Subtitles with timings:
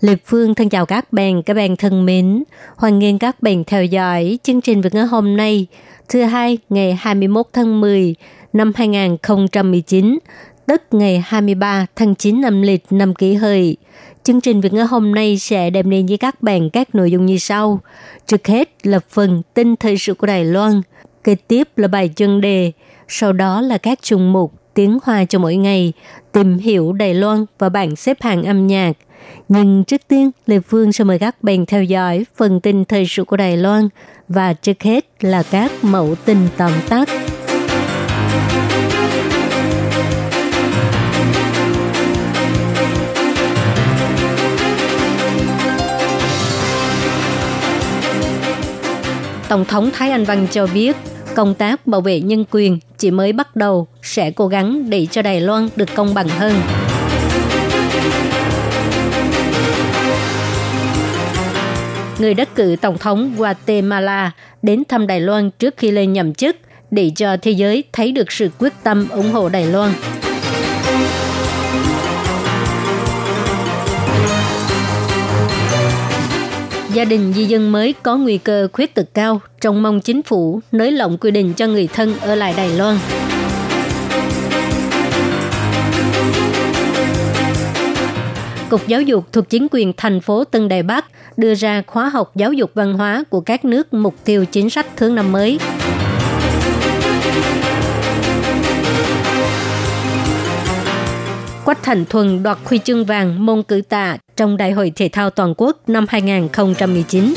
[0.00, 2.44] Lê Phương thân chào các bạn, các bạn thân mến.
[2.76, 5.66] Hoan nghênh các bạn theo dõi chương trình Việt ngữ hôm nay,
[6.08, 8.14] thứ hai ngày 21 tháng 10
[8.52, 10.18] năm 2019,
[10.66, 13.76] tức ngày 23 tháng 9 năm lịch năm kỷ hợi.
[14.24, 17.26] Chương trình Việt ngữ hôm nay sẽ đem đến với các bạn các nội dung
[17.26, 17.80] như sau.
[18.26, 20.80] Trước hết là phần tin thời sự của Đài Loan,
[21.24, 22.72] kế tiếp là bài chân đề,
[23.08, 25.92] sau đó là các chung mục tiếng hoa cho mỗi ngày,
[26.32, 28.92] tìm hiểu Đài Loan và bảng xếp hạng âm nhạc.
[29.48, 33.24] Nhưng trước tiên, Lê Phương sẽ mời các bạn theo dõi phần tin thời sự
[33.24, 33.88] của Đài Loan
[34.28, 37.08] và trước hết là các mẫu tin tóm tắt.
[49.48, 50.96] Tổng thống Thái Anh Văn cho biết,
[51.34, 55.22] công tác bảo vệ nhân quyền chỉ mới bắt đầu, sẽ cố gắng để cho
[55.22, 56.54] Đài Loan được công bằng hơn.
[62.20, 64.30] Người đắc cử Tổng thống Guatemala
[64.62, 66.56] đến thăm Đài Loan trước khi lên nhậm chức
[66.90, 69.92] để cho thế giới thấy được sự quyết tâm ủng hộ Đài Loan.
[76.94, 80.60] Gia đình di dân mới có nguy cơ khuyết tật cao, trông mong chính phủ
[80.72, 82.98] nới lỏng quy định cho người thân ở lại Đài Loan.
[88.70, 91.04] Cục Giáo dục thuộc chính quyền thành phố Tân Đài Bắc
[91.36, 94.86] đưa ra khóa học giáo dục văn hóa của các nước mục tiêu chính sách
[94.96, 95.58] thứ năm mới.
[101.64, 105.30] Quách Thành Thuần đoạt huy chương vàng môn cử tạ trong Đại hội Thể thao
[105.30, 107.34] Toàn quốc năm 2019.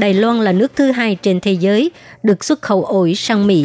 [0.00, 1.90] Đài Loan là nước thứ hai trên thế giới
[2.22, 3.64] được xuất khẩu ổi sang Mỹ.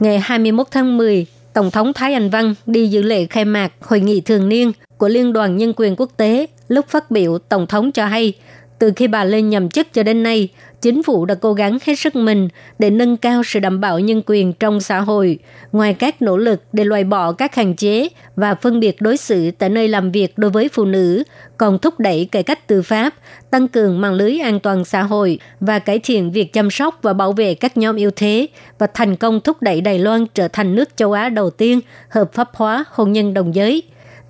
[0.00, 4.00] Ngày 21 tháng 10, Tổng thống Thái Anh Văn đi dự lễ khai mạc hội
[4.00, 6.46] nghị thường niên của Liên đoàn Nhân quyền Quốc tế.
[6.68, 8.32] Lúc phát biểu, Tổng thống cho hay,
[8.78, 10.48] từ khi bà lên nhậm chức cho đến nay,
[10.82, 14.22] chính phủ đã cố gắng hết sức mình để nâng cao sự đảm bảo nhân
[14.26, 15.38] quyền trong xã hội,
[15.72, 19.50] ngoài các nỗ lực để loại bỏ các hạn chế và phân biệt đối xử
[19.50, 21.22] tại nơi làm việc đối với phụ nữ,
[21.56, 23.14] còn thúc đẩy cải cách tư pháp,
[23.50, 27.12] tăng cường mạng lưới an toàn xã hội và cải thiện việc chăm sóc và
[27.12, 28.46] bảo vệ các nhóm yếu thế
[28.78, 32.32] và thành công thúc đẩy Đài Loan trở thành nước châu Á đầu tiên hợp
[32.32, 33.82] pháp hóa hôn nhân đồng giới.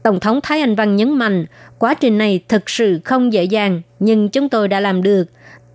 [0.03, 1.47] Tổng thống Thái Anh Văn nhấn mạnh,
[1.79, 5.25] quá trình này thực sự không dễ dàng, nhưng chúng tôi đã làm được.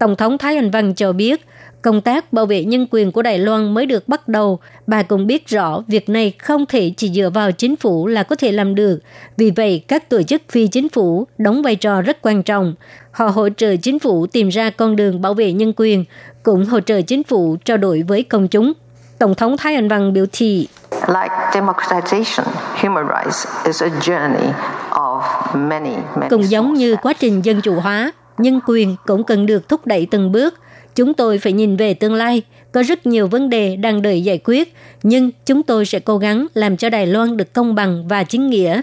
[0.04, 1.46] Tổng thống Thái Anh Văn cho biết,
[1.82, 4.60] công tác bảo vệ nhân quyền của Đài Loan mới được bắt đầu.
[4.88, 8.36] Bà cũng biết rõ việc này không thể chỉ dựa vào chính phủ là có
[8.36, 9.00] thể làm được.
[9.38, 12.76] Vì vậy, các tổ chức phi chính phủ đóng vai trò rất quan trọng.
[13.12, 16.06] Họ hỗ trợ chính phủ tìm ra con đường bảo vệ nhân quyền,
[16.44, 18.74] cũng hỗ trợ chính phủ trao đổi với công chúng.
[19.20, 22.44] Tổng thống Thái Anh Văn biểu thị, Like democratization,
[22.82, 24.52] human rights is a journey
[24.90, 25.22] of
[25.54, 29.70] many, many Cũng giống như quá trình dân chủ hóa, nhân quyền cũng cần được
[29.70, 30.60] thúc đẩy từng bước.
[30.96, 34.40] Chúng tôi phải nhìn về tương lai, có rất nhiều vấn đề đang đợi giải
[34.44, 34.74] quyết,
[35.04, 38.50] nhưng chúng tôi sẽ cố gắng làm cho Đài Loan được công bằng và chính
[38.50, 38.82] nghĩa.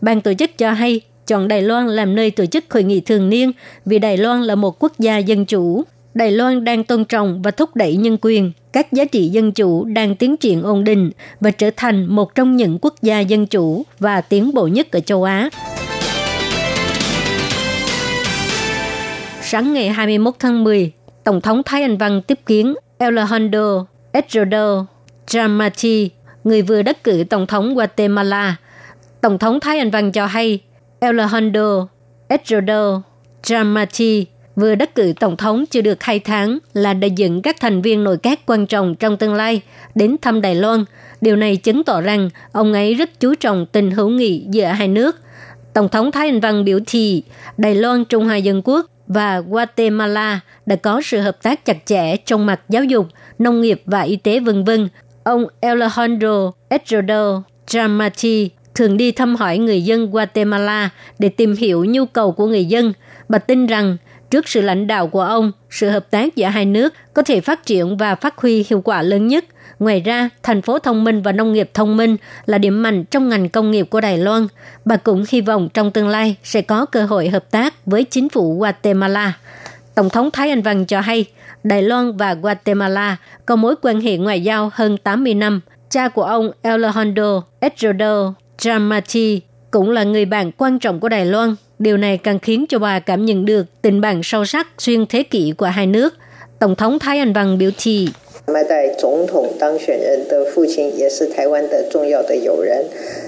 [0.00, 3.28] Ban tổ chức cho hay chọn Đài Loan làm nơi tổ chức hội nghị thường
[3.28, 3.52] niên
[3.84, 5.82] vì Đài Loan là một quốc gia dân chủ.
[6.14, 9.84] Đài Loan đang tôn trọng và thúc đẩy nhân quyền, các giá trị dân chủ
[9.84, 11.10] đang tiến triển ổn định
[11.40, 15.00] và trở thành một trong những quốc gia dân chủ và tiến bộ nhất ở
[15.00, 15.50] châu Á.
[19.46, 20.92] Sáng ngày 21 tháng 10,
[21.24, 24.66] Tổng thống Thái Anh Văn tiếp kiến Alejandro Estrada
[25.26, 26.08] Jamati,
[26.44, 28.56] người vừa đắc cử Tổng thống Guatemala.
[29.20, 30.60] Tổng thống Thái Anh Văn cho hay
[31.00, 31.86] Alejandro
[32.28, 32.82] Estrada
[33.42, 34.24] Jamati
[34.56, 38.04] vừa đắc cử tổng thống chưa được 2 tháng là đại diện các thành viên
[38.04, 39.60] nội các quan trọng trong tương lai
[39.94, 40.84] đến thăm Đài Loan.
[41.20, 44.88] Điều này chứng tỏ rằng ông ấy rất chú trọng tình hữu nghị giữa hai
[44.88, 45.16] nước.
[45.72, 47.22] Tổng thống Thái Anh Văn biểu thị
[47.56, 52.16] Đài Loan Trung Hoa Dân Quốc và Guatemala đã có sự hợp tác chặt chẽ
[52.16, 53.06] trong mặt giáo dục,
[53.38, 54.88] nông nghiệp và y tế vân vân.
[55.24, 62.06] Ông Alejandro Edrodo Dramati thường đi thăm hỏi người dân Guatemala để tìm hiểu nhu
[62.06, 62.92] cầu của người dân.
[63.28, 63.96] Bà tin rằng
[64.34, 67.66] Trước sự lãnh đạo của ông, sự hợp tác giữa hai nước có thể phát
[67.66, 69.44] triển và phát huy hiệu quả lớn nhất.
[69.84, 72.16] Ngoài ra, thành phố thông minh và nông nghiệp thông minh
[72.46, 74.46] là điểm mạnh trong ngành công nghiệp của Đài Loan.
[74.84, 78.28] Bà cũng hy vọng trong tương lai sẽ có cơ hội hợp tác với chính
[78.28, 79.38] phủ Guatemala.
[79.94, 81.24] Tổng thống Thái Anh Văn cho hay,
[81.64, 83.16] Đài Loan và Guatemala
[83.46, 85.60] có mối quan hệ ngoại giao hơn 80 năm.
[85.90, 89.40] Cha của ông Alejandro Edrodo Jamati
[89.70, 91.54] cũng là người bạn quan trọng của Đài Loan.
[91.78, 95.22] Điều này càng khiến cho bà cảm nhận được tình bạn sâu sắc xuyên thế
[95.22, 96.14] kỷ của hai nước.
[96.58, 98.08] Tổng thống Thái Anh Văn biểu thị.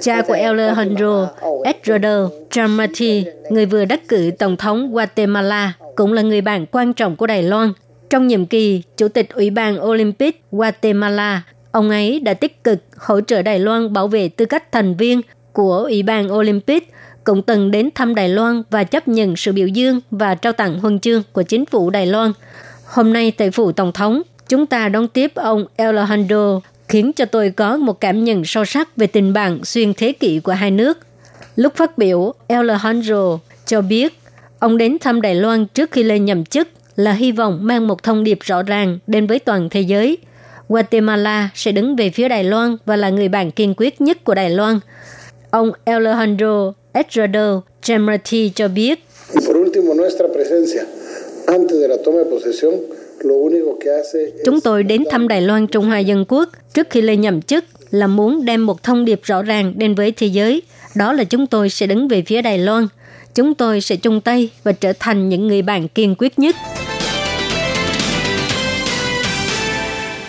[0.01, 1.27] Cha của Alejandro
[1.65, 7.17] Edrodo Dramati, người vừa đắc cử Tổng thống Guatemala, cũng là người bạn quan trọng
[7.17, 7.73] của Đài Loan.
[8.11, 11.43] Trong nhiệm kỳ, Chủ tịch Ủy ban Olympic Guatemala,
[11.73, 15.21] ông ấy đã tích cực hỗ trợ Đài Loan bảo vệ tư cách thành viên
[15.53, 16.93] của Ủy ban Olympic,
[17.25, 20.81] cũng từng đến thăm Đài Loan và chấp nhận sự biểu dương và trao tặng
[20.81, 22.33] huân chương của chính phủ Đài Loan.
[22.85, 27.51] Hôm nay tại phủ Tổng thống, chúng ta đón tiếp ông Alejandro khiến cho tôi
[27.51, 30.99] có một cảm nhận sâu sắc về tình bạn xuyên thế kỷ của hai nước.
[31.57, 34.19] Lúc phát biểu, Alejandro cho biết
[34.59, 38.03] ông đến thăm Đài Loan trước khi lên nhậm chức là hy vọng mang một
[38.03, 40.19] thông điệp rõ ràng đến với toàn thế giới.
[40.69, 44.35] Guatemala sẽ đứng về phía Đài Loan và là người bạn kiên quyết nhất của
[44.35, 44.81] Đài Loan.
[45.51, 49.05] Ông Alejandro Estrado Chamrati cho biết.
[54.45, 57.65] Chúng tôi đến thăm Đài Loan Trung Hoa Dân Quốc trước khi lên nhậm chức
[57.91, 60.63] là muốn đem một thông điệp rõ ràng đến với thế giới.
[60.97, 62.89] Đó là chúng tôi sẽ đứng về phía Đài Loan.
[63.35, 66.57] Chúng tôi sẽ chung tay và trở thành những người bạn kiên quyết nhất.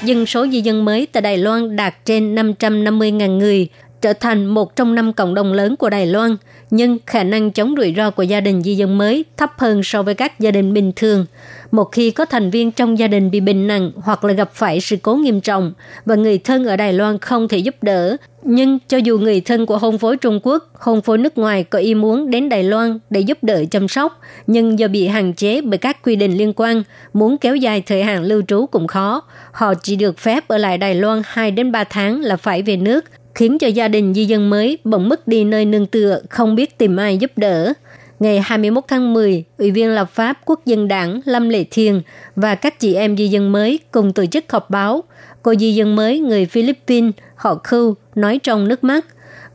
[0.04, 3.68] Dân số di dân mới tại Đài Loan đạt trên 550.000 người,
[4.02, 6.38] trở thành một trong năm cộng đồng lớn của Đài Loan,
[6.70, 10.04] nhưng khả năng chống rủi ro của gia đình di dân mới thấp hơn so
[10.04, 11.26] với các gia đình bình thường.
[11.72, 14.82] Một khi có thành viên trong gia đình bị bệnh nặng hoặc là gặp phải
[14.82, 15.74] sự cố nghiêm trọng
[16.06, 19.66] và người thân ở Đài Loan không thể giúp đỡ, nhưng cho dù người thân
[19.66, 23.00] của hôn phối Trung Quốc, hôn phối nước ngoài có ý muốn đến Đài Loan
[23.10, 26.54] để giúp đỡ chăm sóc, nhưng do bị hạn chế bởi các quy định liên
[26.56, 26.84] quan,
[27.14, 29.22] muốn kéo dài thời hạn lưu trú cũng khó.
[29.52, 32.78] Họ chỉ được phép ở lại Đài Loan 2 đến 3 tháng là phải về
[32.78, 33.06] nước,
[33.36, 36.78] khiến cho gia đình di dân mới bỗng mất đi nơi nương tựa, không biết
[36.78, 37.74] tìm ai giúp đỡ.
[38.20, 42.02] Ngày 21 tháng 10, Ủy viên lập pháp Quốc dân đảng Lâm Lệ Thiền
[42.36, 45.04] và các chị em di dân mới cùng tổ chức họp báo.
[45.44, 49.06] Cô di dân mới người Philippines, họ Khu, nói trong nước mắt.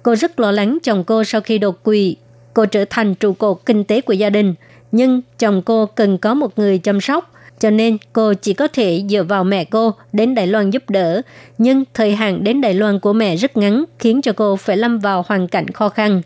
[0.03, 2.17] Cô rất lo lắng chồng cô sau khi đột quỵ.
[2.55, 4.55] Cô trở thành trụ cột kinh tế của gia đình,
[4.93, 7.33] nhưng chồng cô cần có một người chăm sóc
[7.63, 11.23] cho nên cô chỉ có thể dựa vào mẹ cô đến Đài Loan giúp đỡ.
[11.59, 14.99] Nhưng thời hạn đến Đài Loan của mẹ rất ngắn, khiến cho cô phải lâm
[14.99, 16.23] vào hoàn cảnh khó khăn.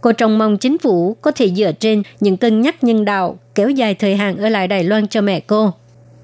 [0.00, 3.70] Cô trông mong chính phủ có thể dựa trên những cân nhắc nhân đạo kéo
[3.70, 5.72] dài thời hạn ở lại Đài Loan cho mẹ cô.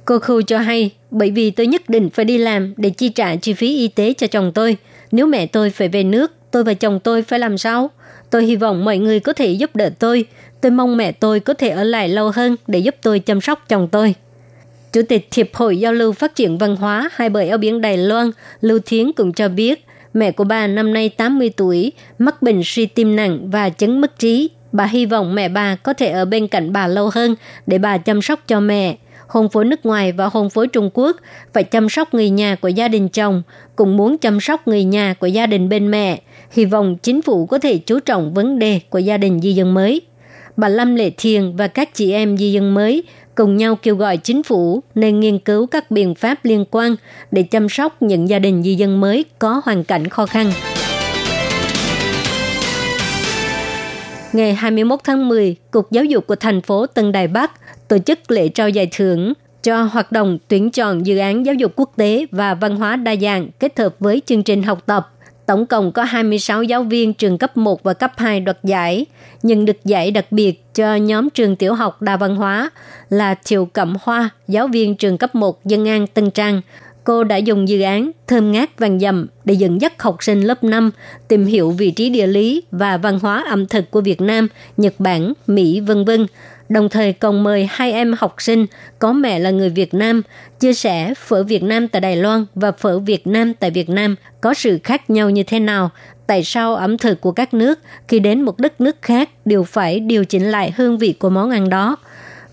[0.05, 3.37] Cô Khu cho hay, bởi vì tôi nhất định phải đi làm để chi trả
[3.37, 4.77] chi phí y tế cho chồng tôi.
[5.13, 7.91] Nếu mẹ tôi phải về nước, tôi và chồng tôi phải làm sao?
[8.31, 10.27] Tôi hy vọng mọi người có thể giúp đỡ tôi.
[10.61, 13.65] Tôi mong mẹ tôi có thể ở lại lâu hơn để giúp tôi chăm sóc
[13.69, 14.15] chồng tôi.
[14.93, 17.97] Chủ tịch Hiệp hội Giao lưu Phát triển Văn hóa hai bờ eo biển Đài
[17.97, 18.31] Loan,
[18.61, 19.84] Lưu Thiến cũng cho biết,
[20.15, 24.19] mẹ của bà năm nay 80 tuổi, mắc bệnh suy tim nặng và chứng mất
[24.19, 24.51] trí.
[24.73, 27.35] Bà hy vọng mẹ bà có thể ở bên cạnh bà lâu hơn
[27.67, 28.97] để bà chăm sóc cho mẹ.
[29.27, 31.17] Hôn phối nước ngoài và hôn phối Trung Quốc
[31.53, 33.43] phải chăm sóc người nhà của gia đình chồng,
[33.77, 36.21] cũng muốn chăm sóc người nhà của gia đình bên mẹ.
[36.51, 39.75] Hy vọng chính phủ có thể chú trọng vấn đề của gia đình di dân
[39.75, 40.01] mới.
[40.57, 43.03] Bà Lâm Lệ Thiền và các chị em di dân mới
[43.35, 46.97] cùng nhau kêu gọi chính phủ nên nghiên cứu các biện pháp liên quan
[47.31, 50.53] để chăm sóc những gia đình di dân mới có hoàn cảnh khó khăn.
[54.33, 57.51] Ngày 21 tháng 10, Cục Giáo dục của thành phố Tân Đài Bắc
[57.89, 61.73] tổ chức lễ trao giải thưởng cho hoạt động tuyển chọn dự án giáo dục
[61.77, 65.14] quốc tế và văn hóa đa dạng kết hợp với chương trình học tập
[65.47, 69.07] Tổng cộng có 26 giáo viên trường cấp 1 và cấp 2 đoạt giải,
[69.43, 72.71] nhận được giải đặc biệt cho nhóm trường tiểu học đa văn hóa
[73.11, 76.61] là Thiều Cẩm Hoa, giáo viên trường cấp 1 Dân An Tân Trang.
[77.05, 80.65] Cô đã dùng dự án Thơm ngát vàng dầm để dẫn dắt học sinh lớp
[80.65, 80.91] 5
[81.29, 84.95] tìm hiểu vị trí địa lý và văn hóa ẩm thực của Việt Nam, Nhật
[84.99, 86.27] Bản, Mỹ, vân vân
[86.69, 88.67] đồng thời còn mời hai em học sinh
[88.99, 90.23] có mẹ là người Việt Nam
[90.61, 94.17] chia sẻ phở Việt Nam tại Đài Loan và phở Việt Nam tại Việt Nam
[94.41, 95.91] có sự khác nhau như thế nào,
[96.27, 97.79] tại sao ẩm thực của các nước
[98.09, 101.51] khi đến một đất nước khác đều phải điều chỉnh lại hương vị của món
[101.51, 101.97] ăn đó.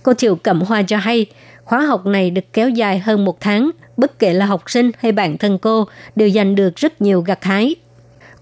[0.04, 1.26] Cô Thiệu Cẩm Hoa cho hay,
[1.64, 5.12] khóa học này được kéo dài hơn một tháng, bất kể là học sinh hay
[5.12, 7.76] bạn thân cô đều giành được rất nhiều gặt hái.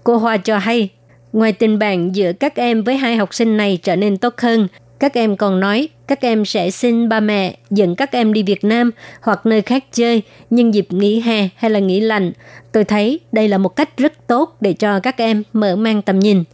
[0.04, 0.88] Cô Hoa cho hay,
[1.32, 4.68] ngoài tình bạn giữa các em với hai học sinh này trở nên tốt hơn,
[5.00, 8.64] các em còn nói các em sẽ xin ba mẹ dẫn các em đi Việt
[8.64, 8.90] Nam
[9.20, 12.32] hoặc nơi khác chơi nhân dịp nghỉ hè hay là nghỉ lạnh.
[12.72, 16.18] Tôi thấy đây là một cách rất tốt để cho các em mở mang tầm
[16.18, 16.44] nhìn.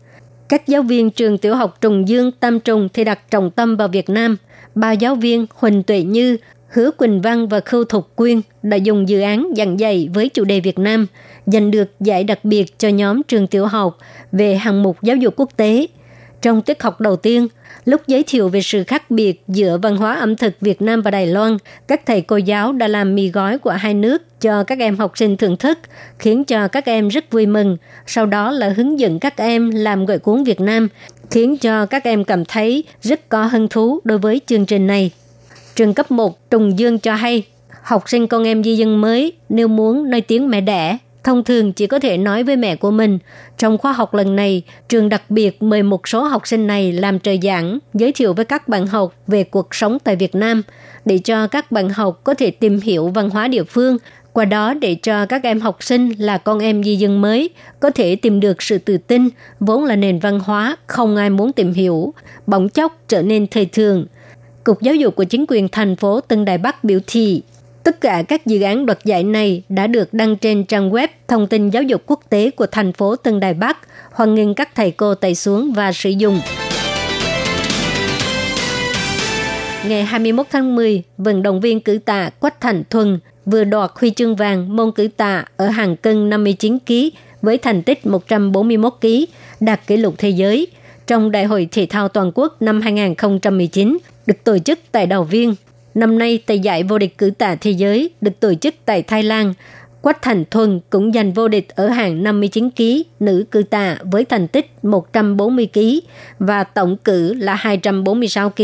[0.49, 3.89] Các giáo viên trường tiểu học Trùng Dương, Tam Trùng thì đặt trọng tâm vào
[3.89, 4.37] Việt Nam.
[4.75, 6.37] Ba giáo viên Huỳnh Tuệ Như,
[6.69, 10.45] Hứa Quỳnh Văn và Khâu Thục Quyên đã dùng dự án giảng dạy với chủ
[10.45, 11.07] đề Việt Nam,
[11.47, 13.99] giành được giải đặc biệt cho nhóm trường tiểu học
[14.33, 15.87] về hạng mục giáo dục quốc tế.
[16.43, 17.49] Trong tiết học đầu tiên,
[17.87, 21.11] lúc giới thiệu về sự khác biệt giữa văn hóa ẩm thực Việt Nam và
[21.11, 21.57] Đài Loan,
[21.89, 25.19] các thầy cô giáo đã làm mì gói của hai nước cho các em học
[25.19, 25.79] sinh thưởng thức,
[26.19, 27.77] khiến cho các em rất vui mừng.
[28.07, 30.89] Sau đó là hướng dẫn các em làm gỏi cuốn Việt Nam,
[31.31, 35.11] khiến cho các em cảm thấy rất có hứng thú đối với chương trình này.
[35.75, 37.47] Trường cấp 1 Trùng Dương cho hay,
[37.83, 41.73] học sinh con em di dân mới nếu muốn nói tiếng mẹ đẻ thông thường
[41.73, 43.19] chỉ có thể nói với mẹ của mình.
[43.59, 47.21] Trong khóa học lần này, trường đặc biệt mời một số học sinh này làm
[47.21, 50.63] trợ giảng, giới thiệu với các bạn học về cuộc sống tại Việt Nam,
[51.05, 53.97] để cho các bạn học có thể tìm hiểu văn hóa địa phương,
[54.33, 57.91] qua đó để cho các em học sinh là con em di dân mới có
[57.91, 59.29] thể tìm được sự tự tin,
[59.61, 62.15] vốn là nền văn hóa không ai muốn tìm hiểu,
[62.47, 64.07] bỗng chốc trở nên thời thường.
[64.65, 67.43] Cục Giáo dục của chính quyền thành phố Tân Đài Bắc biểu thị
[67.87, 71.47] Tất cả các dự án đoạt giải này đã được đăng trên trang web thông
[71.47, 73.79] tin giáo dục quốc tế của thành phố Tân Đài Bắc,
[74.13, 76.41] hoan nghênh các thầy cô tải xuống và sử dụng.
[79.89, 84.11] Ngày 21 tháng 10, vận động viên cử tạ Quách Thành Thuần vừa đoạt huy
[84.11, 86.93] chương vàng môn cử tạ ở hàng cân 59 kg
[87.43, 89.07] với thành tích 141 kg,
[89.61, 90.67] đạt kỷ lục thế giới
[91.07, 95.55] trong Đại hội Thể thao Toàn quốc năm 2019 được tổ chức tại Đào Viên,
[95.97, 99.23] Năm nay, tại giải vô địch cử tạ thế giới được tổ chức tại Thái
[99.23, 99.55] Lan,
[100.07, 102.83] Quách Thành Thuần cũng giành vô địch ở hạng 59 kg
[103.21, 105.81] nữ cử tạ với thành tích 140 kg
[106.39, 108.63] và tổng cử là 246 kg.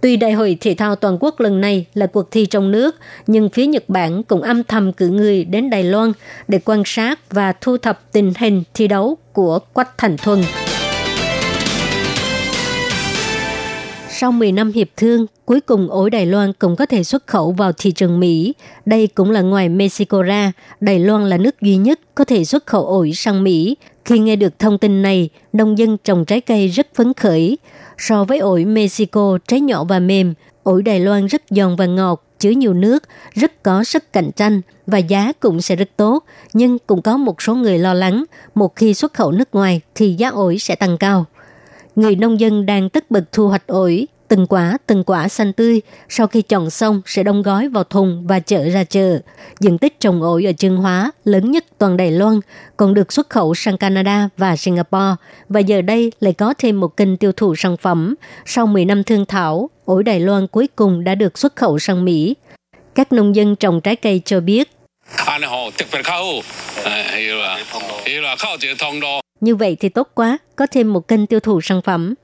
[0.00, 2.96] Tuy đại hội thể thao toàn quốc lần này là cuộc thi trong nước,
[3.26, 6.12] nhưng phía Nhật Bản cũng âm thầm cử người đến Đài Loan
[6.48, 10.40] để quan sát và thu thập tình hình thi đấu của Quách Thành Thuần.
[14.20, 17.52] Sau 10 năm hiệp thương, cuối cùng ổi Đài Loan cũng có thể xuất khẩu
[17.52, 18.54] vào thị trường Mỹ.
[18.86, 22.66] Đây cũng là ngoài Mexico ra, Đài Loan là nước duy nhất có thể xuất
[22.66, 23.76] khẩu ổi sang Mỹ.
[24.04, 27.58] Khi nghe được thông tin này, nông dân trồng trái cây rất phấn khởi.
[27.98, 32.24] So với ổi Mexico trái nhỏ và mềm, ổi Đài Loan rất giòn và ngọt,
[32.38, 33.02] chứa nhiều nước,
[33.34, 36.24] rất có sức cạnh tranh và giá cũng sẽ rất tốt.
[36.52, 40.14] Nhưng cũng có một số người lo lắng, một khi xuất khẩu nước ngoài thì
[40.14, 41.26] giá ổi sẽ tăng cao
[41.98, 45.80] người nông dân đang tất bật thu hoạch ổi, từng quả từng quả xanh tươi,
[46.08, 49.18] sau khi chọn xong sẽ đóng gói vào thùng và chở ra chợ.
[49.60, 52.40] Diện tích trồng ổi ở Trương Hóa lớn nhất toàn Đài Loan,
[52.76, 55.14] còn được xuất khẩu sang Canada và Singapore.
[55.48, 58.14] Và giờ đây lại có thêm một kênh tiêu thụ sản phẩm.
[58.46, 62.04] Sau 10 năm thương thảo, ổi Đài Loan cuối cùng đã được xuất khẩu sang
[62.04, 62.34] Mỹ.
[62.94, 64.70] Các nông dân trồng trái cây cho biết,
[69.40, 72.14] như vậy thì tốt quá, có thêm một kênh tiêu thụ sản phẩm.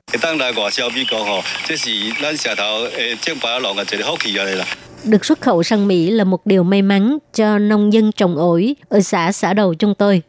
[5.03, 8.75] Được xuất khẩu sang Mỹ là một điều may mắn cho nông dân trồng ổi
[8.89, 10.21] ở xã xã đầu chúng tôi.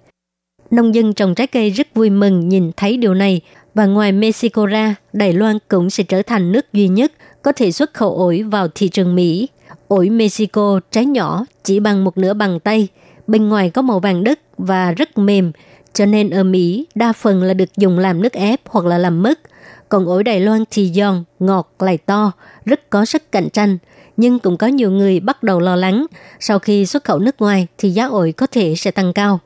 [0.70, 3.40] Nông dân trồng trái cây rất vui mừng nhìn thấy điều này
[3.74, 7.12] và ngoài Mexico ra, Đài Loan cũng sẽ trở thành nước duy nhất
[7.42, 9.48] có thể xuất khẩu ổi vào thị trường Mỹ.
[9.88, 12.88] Ổi Mexico trái nhỏ chỉ bằng một nửa bàn tay,
[13.26, 15.52] bên ngoài có màu vàng đất và rất mềm,
[15.96, 19.22] cho nên ở Mỹ đa phần là được dùng làm nước ép hoặc là làm
[19.22, 19.40] mứt.
[19.88, 22.32] Còn ổi Đài Loan thì giòn, ngọt, lại to,
[22.64, 23.78] rất có sức cạnh tranh.
[24.16, 26.06] Nhưng cũng có nhiều người bắt đầu lo lắng,
[26.40, 29.40] sau khi xuất khẩu nước ngoài thì giá ổi có thể sẽ tăng cao.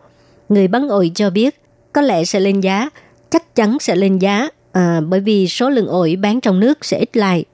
[0.48, 1.60] Người bán ổi cho biết,
[1.92, 2.90] có lẽ sẽ lên giá,
[3.30, 6.98] chắc chắn sẽ lên giá, à, bởi vì số lượng ổi bán trong nước sẽ
[6.98, 7.44] ít lại.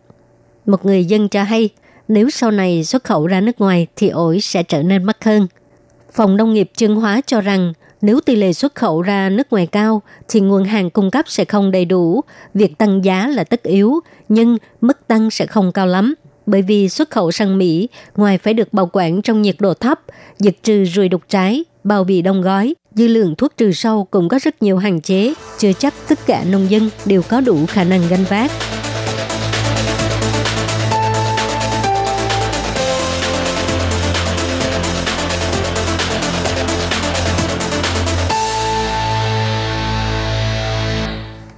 [0.66, 1.68] Một người dân cho hay,
[2.08, 5.46] nếu sau này xuất khẩu ra nước ngoài thì ổi sẽ trở nên mắc hơn.
[6.12, 7.72] Phòng Nông nghiệp Trương Hóa cho rằng
[8.06, 11.44] nếu tỷ lệ xuất khẩu ra nước ngoài cao thì nguồn hàng cung cấp sẽ
[11.44, 12.20] không đầy đủ,
[12.54, 16.14] việc tăng giá là tất yếu, nhưng mức tăng sẽ không cao lắm.
[16.46, 20.00] Bởi vì xuất khẩu sang Mỹ, ngoài phải được bảo quản trong nhiệt độ thấp,
[20.38, 24.28] diệt trừ ruồi đục trái, bao bì đông gói, dư lượng thuốc trừ sâu cũng
[24.28, 27.84] có rất nhiều hạn chế, chưa chắc tất cả nông dân đều có đủ khả
[27.84, 28.50] năng gánh vác.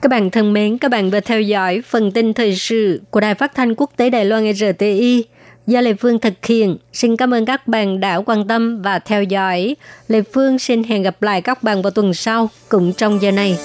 [0.00, 3.34] Các bạn thân mến, các bạn vừa theo dõi phần tin thời sự của Đài
[3.34, 5.24] Phát thanh Quốc tế Đài Loan RTI
[5.66, 6.76] do Lê Phương thực hiện.
[6.92, 9.76] Xin cảm ơn các bạn đã quan tâm và theo dõi.
[10.08, 13.58] Lê Phương xin hẹn gặp lại các bạn vào tuần sau cũng trong giờ này.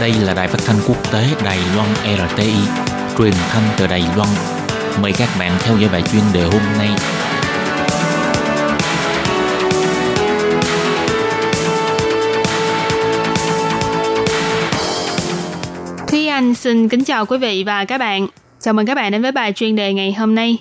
[0.00, 1.88] Đây là Đài Phát thanh Quốc tế Đài Loan
[2.28, 2.54] RTI,
[3.18, 4.28] truyền thanh từ Đài Loan.
[5.00, 6.88] Mời các bạn theo dõi bài chuyên đề hôm nay
[16.62, 18.26] xin kính chào quý vị và các bạn.
[18.60, 20.58] Chào mừng các bạn đến với bài chuyên đề ngày hôm nay.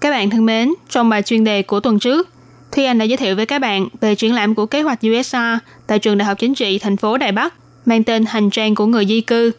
[0.00, 2.28] Các bạn thân mến, trong bài chuyên đề của tuần trước,
[2.72, 5.58] Thúy Anh đã giới thiệu với các bạn về triển lãm của kế hoạch USA
[5.86, 7.54] tại trường Đại học Chính trị thành phố Đài Bắc
[7.86, 9.50] mang tên Hành trang của người di cư.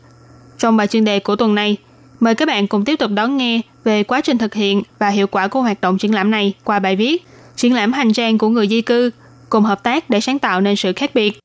[0.57, 1.77] Trong bài chuyên đề của tuần này,
[2.19, 5.27] mời các bạn cùng tiếp tục đón nghe về quá trình thực hiện và hiệu
[5.27, 8.49] quả của hoạt động triển lãm này qua bài viết Triển lãm hành trang của
[8.49, 9.11] người di cư
[9.49, 11.39] cùng hợp tác để sáng tạo nên sự khác biệt.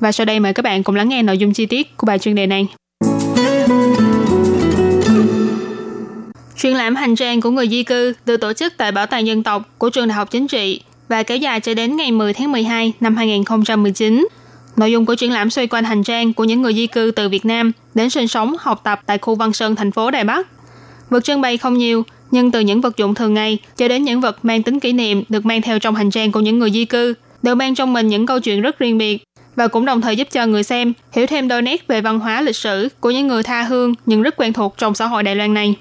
[0.00, 2.18] Và sau đây mời các bạn cùng lắng nghe nội dung chi tiết của bài
[2.18, 2.68] chuyên đề này.
[6.56, 9.42] Triển lãm hành trang của người di cư được tổ chức tại Bảo tàng Dân
[9.42, 12.52] tộc của Trường Đại học Chính trị và kéo dài cho đến ngày 10 tháng
[12.52, 14.28] 12 năm 2019.
[14.76, 17.28] Nội dung của triển lãm xoay quanh hành trang của những người di cư từ
[17.28, 20.46] Việt Nam đến sinh sống, học tập tại khu Văn Sơn, thành phố Đài Bắc.
[21.10, 24.20] Vật trưng bày không nhiều, nhưng từ những vật dụng thường ngày cho đến những
[24.20, 26.84] vật mang tính kỷ niệm được mang theo trong hành trang của những người di
[26.84, 29.24] cư, đều mang trong mình những câu chuyện rất riêng biệt
[29.56, 32.40] và cũng đồng thời giúp cho người xem hiểu thêm đôi nét về văn hóa
[32.40, 35.36] lịch sử của những người tha hương nhưng rất quen thuộc trong xã hội Đài
[35.36, 35.74] Loan này.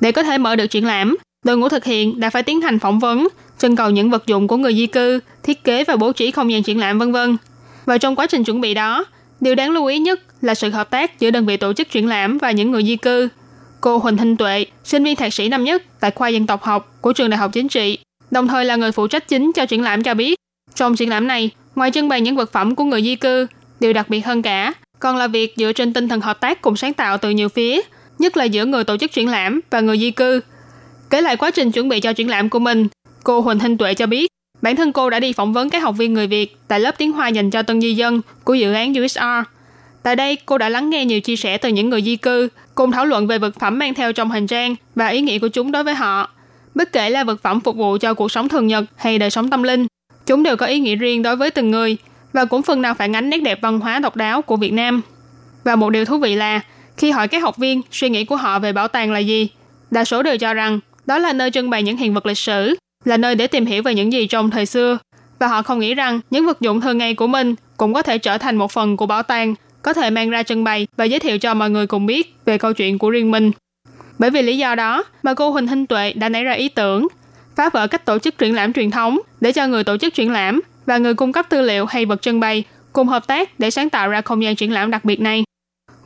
[0.00, 2.78] Để có thể mở được triển lãm, đội ngũ thực hiện đã phải tiến hành
[2.78, 3.28] phỏng vấn,
[3.58, 6.52] trưng cầu những vật dụng của người di cư, thiết kế và bố trí không
[6.52, 7.36] gian triển lãm vân vân.
[7.84, 9.04] Và trong quá trình chuẩn bị đó,
[9.40, 12.08] điều đáng lưu ý nhất là sự hợp tác giữa đơn vị tổ chức triển
[12.08, 13.28] lãm và những người di cư.
[13.80, 16.94] Cô Huỳnh Thanh Tuệ, sinh viên thạc sĩ năm nhất tại khoa dân tộc học
[17.00, 17.98] của trường Đại học Chính trị,
[18.30, 20.38] đồng thời là người phụ trách chính cho triển lãm cho biết,
[20.74, 23.46] trong triển lãm này, ngoài trưng bày những vật phẩm của người di cư,
[23.80, 26.76] điều đặc biệt hơn cả còn là việc dựa trên tinh thần hợp tác cùng
[26.76, 27.80] sáng tạo từ nhiều phía,
[28.18, 30.40] nhất là giữa người tổ chức triển lãm và người di cư.
[31.10, 32.88] Kể lại quá trình chuẩn bị cho triển lãm của mình,
[33.24, 34.30] cô Huỳnh Thanh Tuệ cho biết,
[34.62, 37.12] bản thân cô đã đi phỏng vấn các học viên người Việt tại lớp tiếng
[37.12, 39.20] Hoa dành cho tân di dân của dự án USR.
[40.02, 42.92] Tại đây, cô đã lắng nghe nhiều chia sẻ từ những người di cư, cùng
[42.92, 45.72] thảo luận về vật phẩm mang theo trong hành trang và ý nghĩa của chúng
[45.72, 46.30] đối với họ.
[46.74, 49.50] Bất kể là vật phẩm phục vụ cho cuộc sống thường nhật hay đời sống
[49.50, 49.86] tâm linh,
[50.26, 51.96] chúng đều có ý nghĩa riêng đối với từng người
[52.32, 55.00] và cũng phần nào phản ánh nét đẹp văn hóa độc đáo của Việt Nam.
[55.64, 56.60] Và một điều thú vị là,
[56.98, 59.48] khi hỏi các học viên suy nghĩ của họ về bảo tàng là gì,
[59.90, 62.76] đa số đều cho rằng đó là nơi trưng bày những hiện vật lịch sử,
[63.04, 64.98] là nơi để tìm hiểu về những gì trong thời xưa.
[65.38, 68.18] Và họ không nghĩ rằng những vật dụng thường ngày của mình cũng có thể
[68.18, 71.20] trở thành một phần của bảo tàng, có thể mang ra trưng bày và giới
[71.20, 73.50] thiệu cho mọi người cùng biết về câu chuyện của riêng mình.
[74.18, 77.08] Bởi vì lý do đó mà cô Huỳnh Hinh Tuệ đã nảy ra ý tưởng
[77.56, 80.32] phá vỡ cách tổ chức triển lãm truyền thống để cho người tổ chức triển
[80.32, 83.70] lãm và người cung cấp tư liệu hay vật trưng bày cùng hợp tác để
[83.70, 85.44] sáng tạo ra không gian triển lãm đặc biệt này.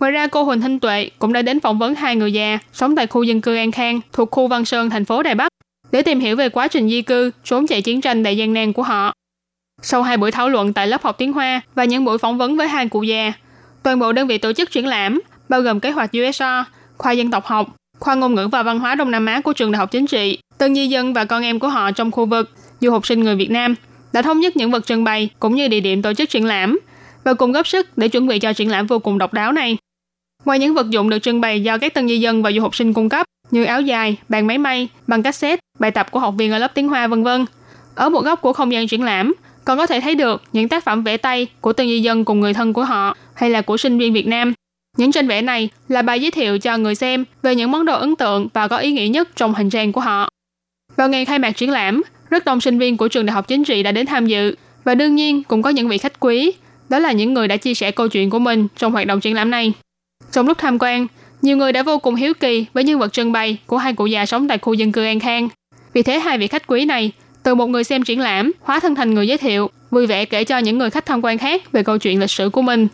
[0.02, 2.96] Ngoài ra, cô Huỳnh thanh Tuệ cũng đã đến phỏng vấn hai người già sống
[2.96, 5.48] tại khu dân cư An Khang thuộc khu Văn Sơn, thành phố Đài Bắc
[5.92, 8.72] để tìm hiểu về quá trình di cư, trốn chạy chiến tranh đầy gian nan
[8.72, 9.12] của họ.
[9.82, 12.56] Sau hai buổi thảo luận tại lớp học tiếng Hoa và những buổi phỏng vấn
[12.56, 13.32] với hai cụ già,
[13.82, 16.42] toàn bộ đơn vị tổ chức triển lãm, bao gồm kế hoạch USR,
[16.98, 19.72] khoa dân tộc học, khoa ngôn ngữ và văn hóa Đông Nam Á của trường
[19.72, 22.50] Đại học Chính trị, tân di dân và con em của họ trong khu vực,
[22.80, 23.74] du học sinh người Việt Nam,
[24.12, 26.78] đã thống nhất những vật trưng bày cũng như địa điểm tổ chức triển lãm
[27.24, 29.76] và cùng góp sức để chuẩn bị cho triển lãm vô cùng độc đáo này.
[30.44, 32.74] Ngoài những vật dụng được trưng bày do các tân di dân và du học
[32.74, 36.34] sinh cung cấp như áo dài, bàn máy may, băng cassette, bài tập của học
[36.38, 37.44] viên ở lớp tiếng Hoa vân vân.
[37.94, 40.84] Ở một góc của không gian triển lãm, còn có thể thấy được những tác
[40.84, 43.76] phẩm vẽ tay của tân di dân cùng người thân của họ hay là của
[43.76, 44.52] sinh viên Việt Nam.
[44.96, 47.98] Những tranh vẽ này là bài giới thiệu cho người xem về những món đồ
[47.98, 50.28] ấn tượng và có ý nghĩa nhất trong hành trang của họ.
[50.96, 53.64] Vào ngày khai mạc triển lãm, rất đông sinh viên của trường đại học chính
[53.64, 56.52] trị đã đến tham dự và đương nhiên cũng có những vị khách quý,
[56.88, 59.34] đó là những người đã chia sẻ câu chuyện của mình trong hoạt động triển
[59.34, 59.72] lãm này.
[60.32, 61.06] Trong lúc tham quan,
[61.42, 64.06] nhiều người đã vô cùng hiếu kỳ với nhân vật trưng bày của hai cụ
[64.06, 65.48] già sống tại khu dân cư An Khang.
[65.94, 68.94] Vì thế hai vị khách quý này, từ một người xem triển lãm, hóa thân
[68.94, 71.82] thành người giới thiệu, vui vẻ kể cho những người khách tham quan khác về
[71.82, 72.88] câu chuyện lịch sử của mình.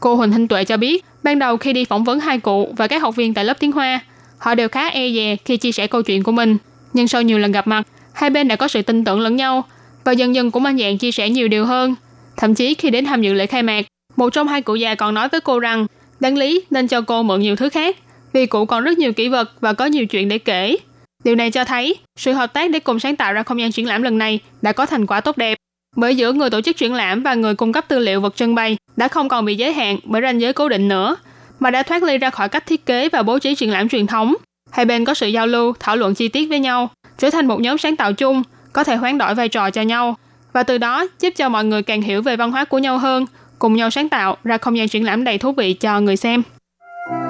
[0.00, 2.86] Cô Huỳnh Thanh Tuệ cho biết, ban đầu khi đi phỏng vấn hai cụ và
[2.86, 4.00] các học viên tại lớp tiếng Hoa,
[4.38, 6.56] họ đều khá e dè khi chia sẻ câu chuyện của mình.
[6.92, 9.64] Nhưng sau nhiều lần gặp mặt, hai bên đã có sự tin tưởng lẫn nhau
[10.04, 11.94] và dần dần cũng mạnh dạn chia sẻ nhiều điều hơn.
[12.36, 15.14] Thậm chí khi đến tham dự lễ khai mạc, một trong hai cụ già còn
[15.14, 15.86] nói với cô rằng
[16.20, 17.96] đáng lý nên cho cô mượn nhiều thứ khác
[18.32, 20.76] vì cụ còn rất nhiều kỷ vật và có nhiều chuyện để kể.
[21.24, 23.86] Điều này cho thấy sự hợp tác để cùng sáng tạo ra không gian triển
[23.86, 25.58] lãm lần này đã có thành quả tốt đẹp.
[25.96, 28.54] Bởi giữa người tổ chức triển lãm và người cung cấp tư liệu vật trưng
[28.54, 31.16] bày đã không còn bị giới hạn bởi ranh giới cố định nữa,
[31.58, 34.06] mà đã thoát ly ra khỏi cách thiết kế và bố trí triển lãm truyền
[34.06, 34.34] thống.
[34.70, 37.60] Hai bên có sự giao lưu, thảo luận chi tiết với nhau, trở thành một
[37.60, 40.16] nhóm sáng tạo chung, có thể hoán đổi vai trò cho nhau
[40.52, 43.26] và từ đó giúp cho mọi người càng hiểu về văn hóa của nhau hơn,
[43.60, 46.42] cùng nhau sáng tạo ra không gian triển lãm đầy thú vị cho người xem.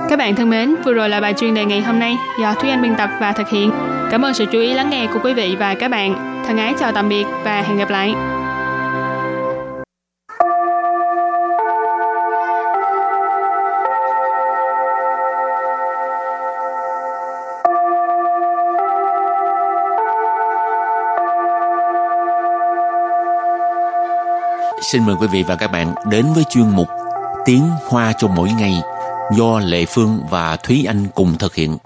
[0.08, 2.70] Các bạn thân mến, vừa rồi là bài chuyên đề ngày hôm nay do Thúy
[2.70, 3.70] Anh biên tập và thực hiện.
[4.10, 6.42] Cảm ơn sự chú ý lắng nghe của quý vị và các bạn.
[6.46, 8.14] Thân ái chào tạm biệt và hẹn gặp lại.
[24.82, 26.88] Xin mời quý vị và các bạn đến với chuyên mục
[27.44, 28.80] Tiếng Hoa cho mỗi ngày
[29.36, 31.76] do Lệ Phương và Thúy Anh cùng thực hiện.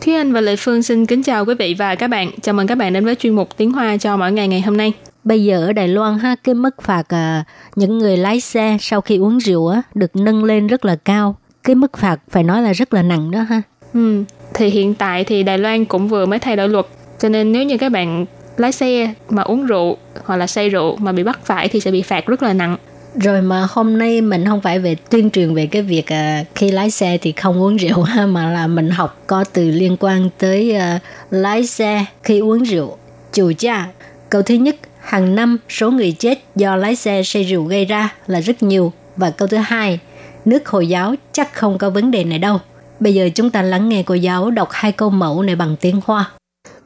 [0.00, 2.30] Thúy Anh và Lệ Phương xin kính chào quý vị và các bạn.
[2.42, 4.76] Chào mừng các bạn đến với chuyên mục Tiếng Hoa cho mỗi ngày ngày hôm
[4.76, 4.92] nay.
[5.24, 7.44] Bây giờ ở Đài Loan ha cái mức phạt à,
[7.76, 11.36] những người lái xe sau khi uống rượu á được nâng lên rất là cao.
[11.68, 13.62] Cái mức phạt phải nói là rất là nặng đó ha.
[13.94, 16.86] Ừ, thì hiện tại thì Đài Loan cũng vừa mới thay đổi luật.
[17.18, 18.26] Cho nên nếu như các bạn
[18.56, 21.90] lái xe mà uống rượu hoặc là say rượu mà bị bắt phải thì sẽ
[21.90, 22.76] bị phạt rất là nặng.
[23.14, 26.70] Rồi mà hôm nay mình không phải về tuyên truyền về cái việc à, khi
[26.70, 30.28] lái xe thì không uống rượu ha mà là mình học có từ liên quan
[30.38, 31.00] tới à,
[31.30, 32.96] lái xe khi uống rượu.
[33.32, 33.86] Chủ gia,
[34.30, 38.14] câu thứ nhất, hàng năm số người chết do lái xe say rượu gây ra
[38.26, 38.92] là rất nhiều.
[39.16, 39.98] Và câu thứ hai,
[40.47, 42.59] nước Hồi giáo chắc không có vấn đề này đâu.
[42.99, 46.01] Bây giờ chúng ta lắng nghe cô giáo đọc hai câu mẫu này bằng tiếng
[46.05, 46.31] Hoa.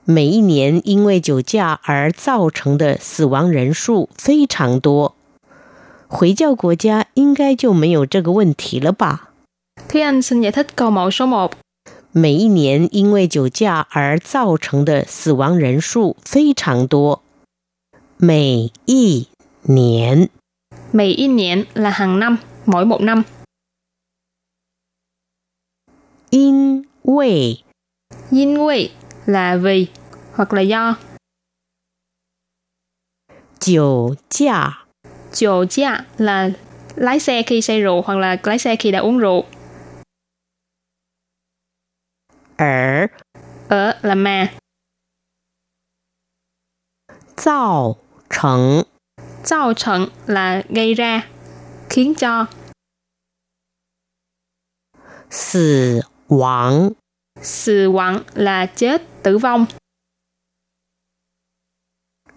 [0.06, 5.15] 每一年因为酒驾而造成的死亡人数非常多。
[6.08, 9.34] 回教国家应该就没有这个问题了吧？
[9.89, 11.52] Thúy Anh xin giải thích câu mẫu số 1.
[12.13, 17.22] 每一年因为酒驾而造成的死亡人数非常多。
[18.17, 19.28] 每一
[19.63, 20.30] 年
[20.93, 23.24] Mì y niệm là hàng năm, mỗi một năm.
[26.32, 27.63] 因为
[28.32, 28.89] Yin Wei
[29.26, 29.88] là vì
[30.34, 30.96] hoặc là do.
[33.60, 34.86] 酒驾
[35.34, 36.50] Chồ chia là
[36.96, 39.46] lái xe khi say rượu hoặc là lái xe khi đã uống rượu.
[42.58, 43.10] 而
[43.70, 44.54] Ở là mà.
[47.36, 47.96] 造
[48.30, 48.84] 成
[49.43, 51.28] Giao trận là gây ra,
[51.89, 52.48] khiến cho.
[55.30, 56.02] 死
[56.40, 56.90] Vãng
[57.40, 59.66] Sự vãng là chết, tử vong.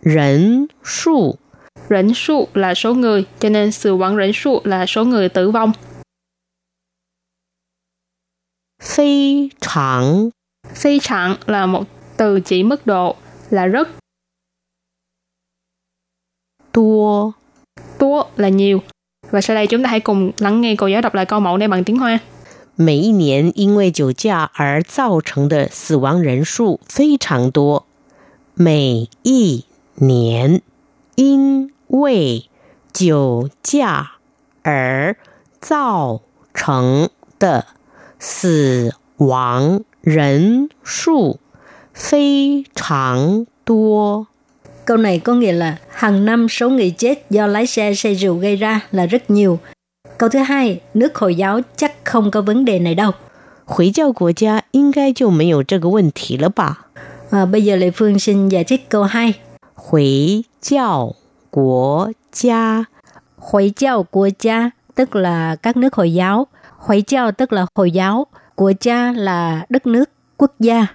[0.02, 1.36] Rẫn số
[1.90, 5.52] Rẫn số là số người, cho nên sự vãng rẫn số là số người tử
[5.52, 5.72] vong.
[8.84, 10.30] Phi trạng
[10.68, 11.84] Phi trạng là một
[12.18, 13.16] từ chỉ mức độ,
[13.50, 13.88] là rất.
[16.72, 17.32] Tua
[18.00, 18.82] Tua là nhiều.
[19.32, 21.58] Và sau đây chúng ta hãy cùng lắng nghe cô giáo đọc lại câu mẫu
[21.58, 22.20] này bằng tiếng Hoa.
[22.77, 27.87] 每一年因为酒驾而造成的死亡人数非常多。
[28.55, 29.65] 每一
[29.97, 30.63] 年
[31.15, 32.45] 因为
[32.93, 34.13] 酒驾
[34.63, 35.17] 而
[35.61, 36.23] 造
[36.55, 37.67] 成的
[38.19, 41.39] 死亡人数
[41.93, 44.27] 非常多。
[44.85, 48.35] Câu này có nghĩa là hàng năm số người chết do lái xe say rượu
[48.35, 49.59] gây ra là rất nhiều.
[50.19, 53.13] Câu thứ hai, nước Hồi giáo chắc không có vấn đề này đâu.
[53.65, 56.87] 回教国家应该就没有这个问题了吧？
[57.31, 59.35] À, bây giờ Lệ Phương xin giải thích câu 2.
[59.75, 61.15] 回教
[61.51, 62.87] 国家
[63.37, 66.47] Hồi giáo của cha tức là các nước Hồi giáo.
[66.77, 68.27] Hồi giáo tức là Hồi giáo.
[68.55, 70.87] Của cha là đất nước, quốc gia.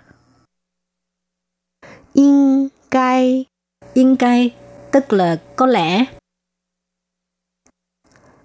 [2.14, 3.46] 应该
[3.94, 4.52] Yên cai
[4.92, 6.06] tức là có lẽ.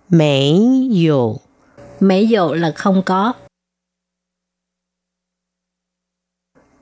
[0.09, 1.41] 没有
[2.00, 3.34] Mấy dụ là không có.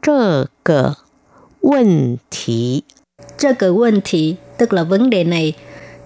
[0.01, 0.93] Trơ cờ
[1.61, 2.81] vấn thí
[3.37, 5.53] Trơ cờ vấn thí tức là vấn đề này.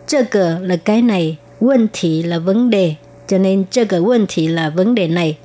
[0.08, 2.96] Trơ cờ là cái này, vấn thí là vấn đề.
[3.28, 5.38] Cho nên trơ cờ vấn thí là vấn đề này.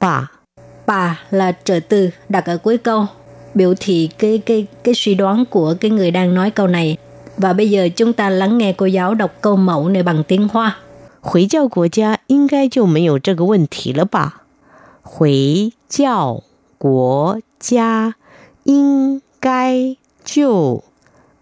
[0.00, 0.30] Bà
[0.86, 3.06] Bà là trợ từ đặt ở cuối câu
[3.54, 6.96] biểu thị cái cái cái suy đoán của cái người đang nói câu này.
[7.36, 10.48] Và bây giờ chúng ta lắng nghe cô giáo đọc câu mẫu này bằng tiếng
[10.48, 10.80] Hoa.
[11.23, 14.43] 回教国家应该就没有这个问题了吧？
[15.03, 16.43] 回教
[16.77, 18.15] 国家
[18.63, 20.83] 应该就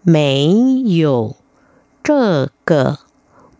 [0.02, 1.36] 没有
[2.02, 2.98] 这个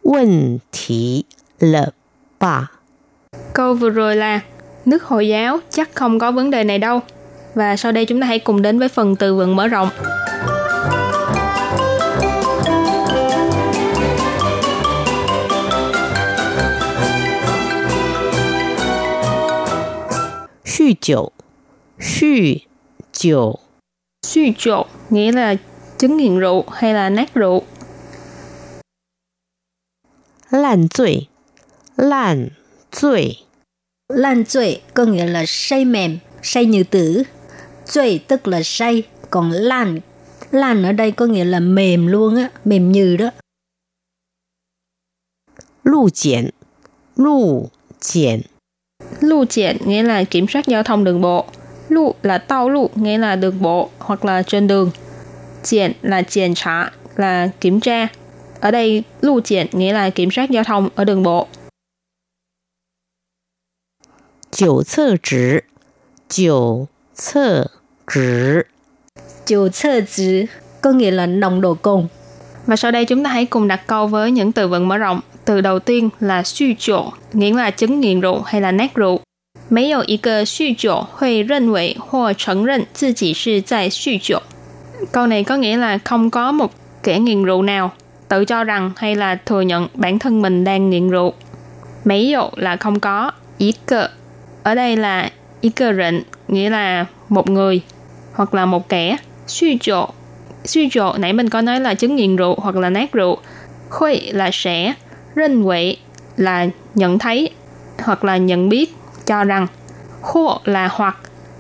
[0.02, 1.26] 问题
[1.58, 1.92] 了
[2.38, 2.72] 吧？
[3.52, 4.40] Câu vừa rồi là
[4.84, 7.00] nước Hồi giáo chắc không có vấn đề này đâu.
[7.54, 9.88] Và sau đây chúng ta hãy cùng đến với phần từ vựng mở rộng.
[20.82, 21.32] 酗酒，
[21.98, 22.61] 酗
[23.12, 23.61] 酒，
[24.26, 25.54] Suy trộn nghĩa là
[25.98, 27.62] chứng nghiện rượu hay là nát rượu.
[30.50, 31.28] 烂醉，
[31.96, 32.50] 烂
[32.90, 33.44] 醉，
[34.08, 37.24] Lan醉có nghĩa là say mềm, say như tử.
[37.87, 40.00] 醉tức là say, còn lan,
[40.50, 43.30] lan ở đây có nghĩa là mềm luôn á, mềm như đó.
[45.82, 46.52] 路检，
[47.14, 48.44] 路检，
[49.20, 51.46] Lưu triển nghĩa là kiểm soát giao thông đường bộ.
[51.88, 54.90] Lưu là tao lưu nghĩa là đường bộ hoặc là trên đường.
[55.62, 58.08] Triển là kiểm tra là kiểm tra.
[58.61, 61.48] Ở đây lưu triển nghĩa là kiểm soát giao thông ở đường bộ.
[64.50, 65.64] 九测值，
[66.28, 67.70] 九测
[68.06, 68.66] 值，
[69.46, 70.48] Chủ sơ值
[70.80, 72.06] có nghĩa là nồng độ cồn.
[72.66, 75.20] Và sau đây chúng ta hãy cùng đặt câu với những từ vựng mở rộng.
[75.44, 79.20] Từ đầu tiên là suy chỗ, nghĩa là chứng nghiện rượu hay là nét rượu.
[79.70, 84.42] 没有一个酗酒会认为或承认自己是在酗酒。
[85.12, 87.90] Câu này có nghĩa là không có một kẻ nghiện rượu nào
[88.28, 91.32] tự cho rằng hay là thừa nhận bản thân mình đang nghiện rượu.
[92.04, 94.08] Mấy dụ là không có, ý cơ.
[94.62, 95.30] Ở đây là
[95.61, 97.80] ý cơ rịnh, nghĩa là một người
[98.32, 99.16] hoặc là một kẻ.
[99.46, 100.06] Suy trộ.
[100.64, 103.38] Suy trộ nãy mình có nói là chứng nghiện rượu hoặc là nát rượu.
[103.90, 104.94] Khuy là sẽ.
[105.37, 105.96] Rinh quỷ
[106.37, 107.50] là nhận thấy
[108.02, 108.94] hoặc là nhận biết,
[109.26, 109.66] cho rằng.
[110.22, 111.16] Hô là hoặc.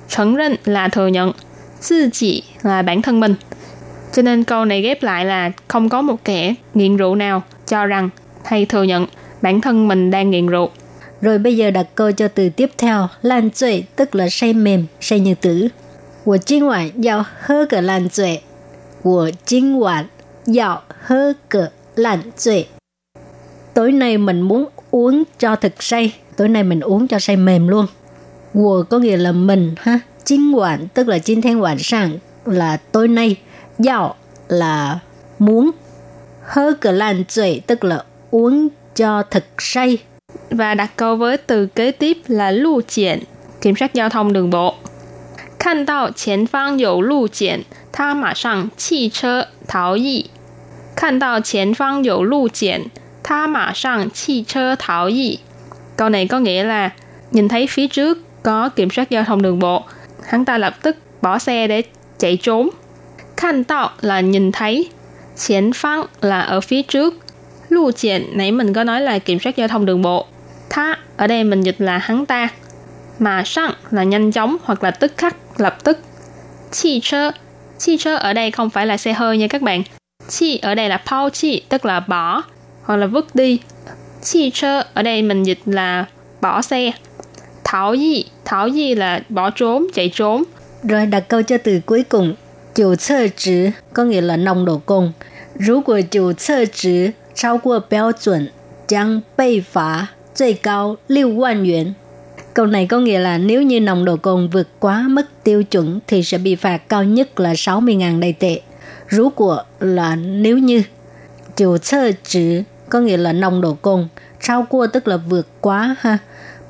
[0.08, 1.32] 承认là thừa nhận.
[1.88, 3.34] Tự chỉ là bản thân mình.
[4.12, 7.86] Cho nên câu này ghép lại là không có một kẻ nghiện rượu nào cho
[7.86, 8.08] rằng
[8.44, 9.06] hay thừa nhận
[9.42, 10.70] bản thân mình đang nghiện rượu.
[11.20, 15.34] Rồi bây giờ đặt câu cho từ tiếp theo, lan醉tức là say mềm, say như
[15.34, 15.68] tử.
[16.24, 18.42] 我今晚要喝个烂醉。
[19.02, 20.08] 我今晚
[20.46, 22.71] 要喝个烂醉。
[23.74, 26.14] Tối nay mình muốn uống cho thật say.
[26.36, 27.86] Tối nay mình uống cho say mềm luôn.
[28.54, 30.00] 我 có nghĩa là mình ha.
[30.24, 33.36] 今晚 tức là 今天晚上 là tối nay.
[33.86, 34.14] Yao
[34.48, 34.98] là
[35.38, 35.70] muốn.
[36.42, 39.98] Hơ cờ lan醉tức là uống cho thật say.
[40.50, 43.22] Và đặt câu với từ kế tiếp là lưu triển,
[43.60, 44.74] kiểm soát giao thông đường bộ.
[45.58, 50.30] 看到前方有路检，他马上弃车逃逸。
[50.96, 52.90] 看到前方有路检，
[53.22, 55.38] 他马上弃车逃逸。
[55.96, 56.90] Câu này có nghĩa là
[57.30, 59.84] nhìn thấy phía trước có kiểm soát giao thông đường bộ,
[60.26, 61.82] hắn ta lập tức bỏ xe để
[62.18, 62.70] chạy trốn.
[63.36, 64.88] Khanh tạo là nhìn thấy,
[65.36, 67.14] Chiến phang là ở phía trước,
[67.68, 70.26] Lưu triển nãy mình có nói là kiểm soát giao thông đường bộ.
[70.70, 72.48] Tha ở đây mình dịch là hắn ta.
[73.18, 75.98] Mà sang là nhanh chóng hoặc là tức khắc, lập tức.
[76.70, 77.30] Chi chơ,
[77.78, 79.82] chi chơ ở đây không phải là xe hơi nha các bạn.
[80.28, 82.42] Chi ở đây là pao chi, tức là bỏ
[82.82, 83.60] hoặc là vứt đi.
[84.22, 86.06] Chi chơ ở đây mình dịch là
[86.40, 86.92] bỏ xe.
[87.64, 90.44] Thảo di, thảo di là bỏ trốn, chạy trốn.
[90.82, 92.34] Rồi đặt câu cho từ cuối cùng.
[92.74, 95.12] Chủ sơ值 có nghĩa là nồng độ cồn.
[95.58, 98.52] Nếu 主测值超过标准，
[98.86, 101.94] 将被罚最高六万元。
[102.54, 106.22] Câu này có nghĩa là nếu như nồng độ cồn vượt quá mức tiêu chuẩn thì
[106.22, 108.60] sẽ bị phạt cao nhất là 60.000 đầy tệ.
[109.08, 110.82] Rú của là nếu như.
[111.56, 114.07] Chủ sơ值 có nghĩa là nồng độ cồn.
[114.41, 116.17] Trao qua tức là vượt quá ha.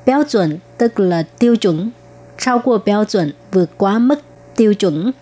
[0.06, 1.90] Béo chuẩn tức là tiêu chuẩn.
[2.38, 4.20] Trao qua béo chuẩn vượt quá mức
[4.56, 5.12] tiêu chuẩn.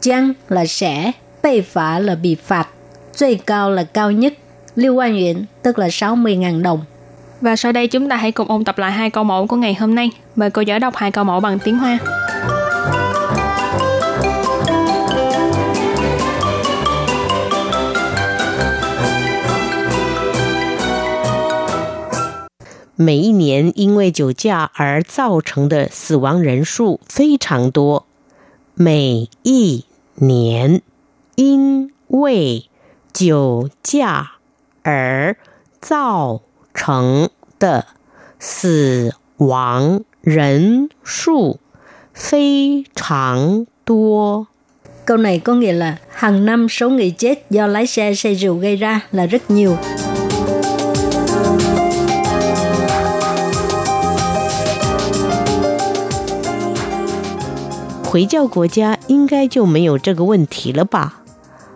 [0.00, 2.68] chăng là sẽ, bị phạt là bị phạt.
[3.16, 4.32] 最高 là cao là cao nhất.
[4.76, 6.84] lưu quan yuan tức là 60.000 đồng.
[7.40, 9.74] Và sau đây chúng ta hãy cùng ôn tập lại hai câu mẫu của ngày
[9.74, 10.10] hôm nay.
[10.36, 11.98] Mời cô giáo đọc hai câu mẫu bằng tiếng Hoa.
[22.95, 28.05] 每一年因为酒驾而造成的死亡人数非常多。
[28.75, 30.81] 每一年
[31.35, 32.65] 因为
[33.13, 34.33] 酒驾
[34.83, 35.35] 而
[35.79, 36.41] 造
[36.73, 37.87] 成的
[38.39, 41.59] 死亡人数
[42.13, 44.47] 非常多。
[45.05, 48.55] Câu này có nghĩa là hàng năm số người chết do lái xe say rượu
[48.55, 49.77] gây ra là rất nhiều.
[58.15, 61.21] 回教国家应该就没有这个问题了吧？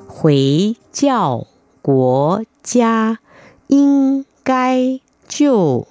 [0.07, 1.45] 回教
[1.81, 3.19] 国家
[3.67, 5.87] 应该就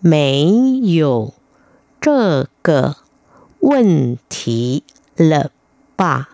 [0.00, 1.32] 没有
[2.00, 2.96] 这个
[3.60, 4.82] 问题
[5.16, 5.50] 了
[5.96, 6.28] 吧？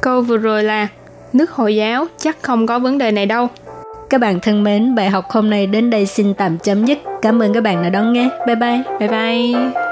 [0.00, 0.88] Câu vừa rồi là
[1.32, 3.48] nước Hồi giáo chắc không có vấn đề này đâu.
[4.10, 6.98] Các bạn thân mến, bài học hôm nay đến đây xin tạm chấm dứt.
[7.22, 8.28] Cảm ơn các bạn đã đón nghe.
[8.46, 8.82] Bye bye.
[8.98, 9.91] Bye bye.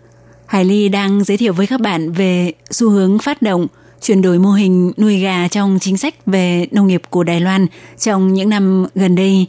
[0.51, 3.67] Hải Ly đang giới thiệu với các bạn về xu hướng phát động
[4.01, 7.67] chuyển đổi mô hình nuôi gà trong chính sách về nông nghiệp của Đài Loan
[7.99, 9.47] trong những năm gần đây.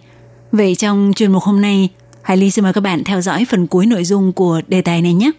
[0.52, 1.88] Vậy trong chuyên mục hôm nay,
[2.22, 5.02] Hải Ly xin mời các bạn theo dõi phần cuối nội dung của đề tài
[5.02, 5.30] này nhé.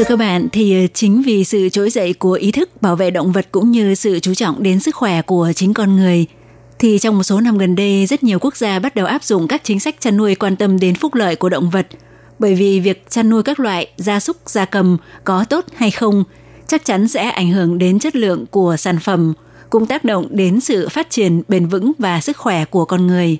[0.00, 3.10] Thưa các bạn, thì ờ, chính vì sự trỗi dậy của ý thức bảo vệ
[3.10, 6.26] động vật cũng như sự chú trọng đến sức khỏe của chính con người,
[6.78, 9.48] thì trong một số năm gần đây, rất nhiều quốc gia bắt đầu áp dụng
[9.48, 11.86] các chính sách chăn nuôi quan tâm đến phúc lợi của động vật.
[12.38, 16.24] Bởi vì việc chăn nuôi các loại gia súc, gia cầm có tốt hay không
[16.66, 19.32] chắc chắn sẽ ảnh hưởng đến chất lượng của sản phẩm,
[19.70, 23.38] cũng tác động đến sự phát triển bền vững và sức khỏe của con người.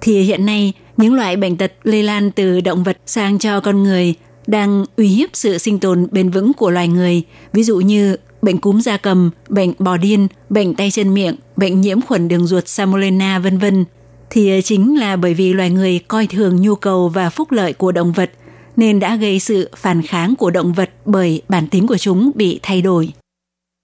[0.00, 3.82] Thì hiện nay, những loại bệnh tật lây lan từ động vật sang cho con
[3.82, 4.14] người
[4.46, 8.58] đang uy hiếp sự sinh tồn bền vững của loài người, ví dụ như bệnh
[8.58, 12.68] cúm da cầm, bệnh bò điên, bệnh tay chân miệng, bệnh nhiễm khuẩn đường ruột
[12.68, 13.84] Salmonella vân vân,
[14.30, 17.92] thì chính là bởi vì loài người coi thường nhu cầu và phúc lợi của
[17.92, 18.30] động vật
[18.76, 22.60] nên đã gây sự phản kháng của động vật bởi bản tính của chúng bị
[22.62, 23.12] thay đổi.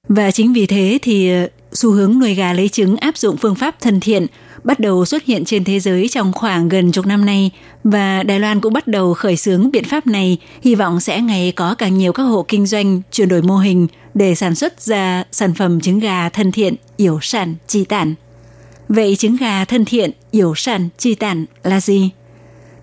[0.09, 1.31] Và chính vì thế thì
[1.73, 4.27] xu hướng nuôi gà lấy trứng áp dụng phương pháp thân thiện
[4.65, 7.51] bắt đầu xuất hiện trên thế giới trong khoảng gần chục năm nay
[7.85, 11.53] và Đài Loan cũng bắt đầu khởi xướng biện pháp này, hy vọng sẽ ngày
[11.57, 15.25] có càng nhiều các hộ kinh doanh chuyển đổi mô hình để sản xuất ra
[15.33, 18.15] sản phẩm trứng gà thân thiện, yếu sản, chi tản.
[18.89, 22.11] Vậy trứng gà thân thiện, yếu sản, chi tản là gì?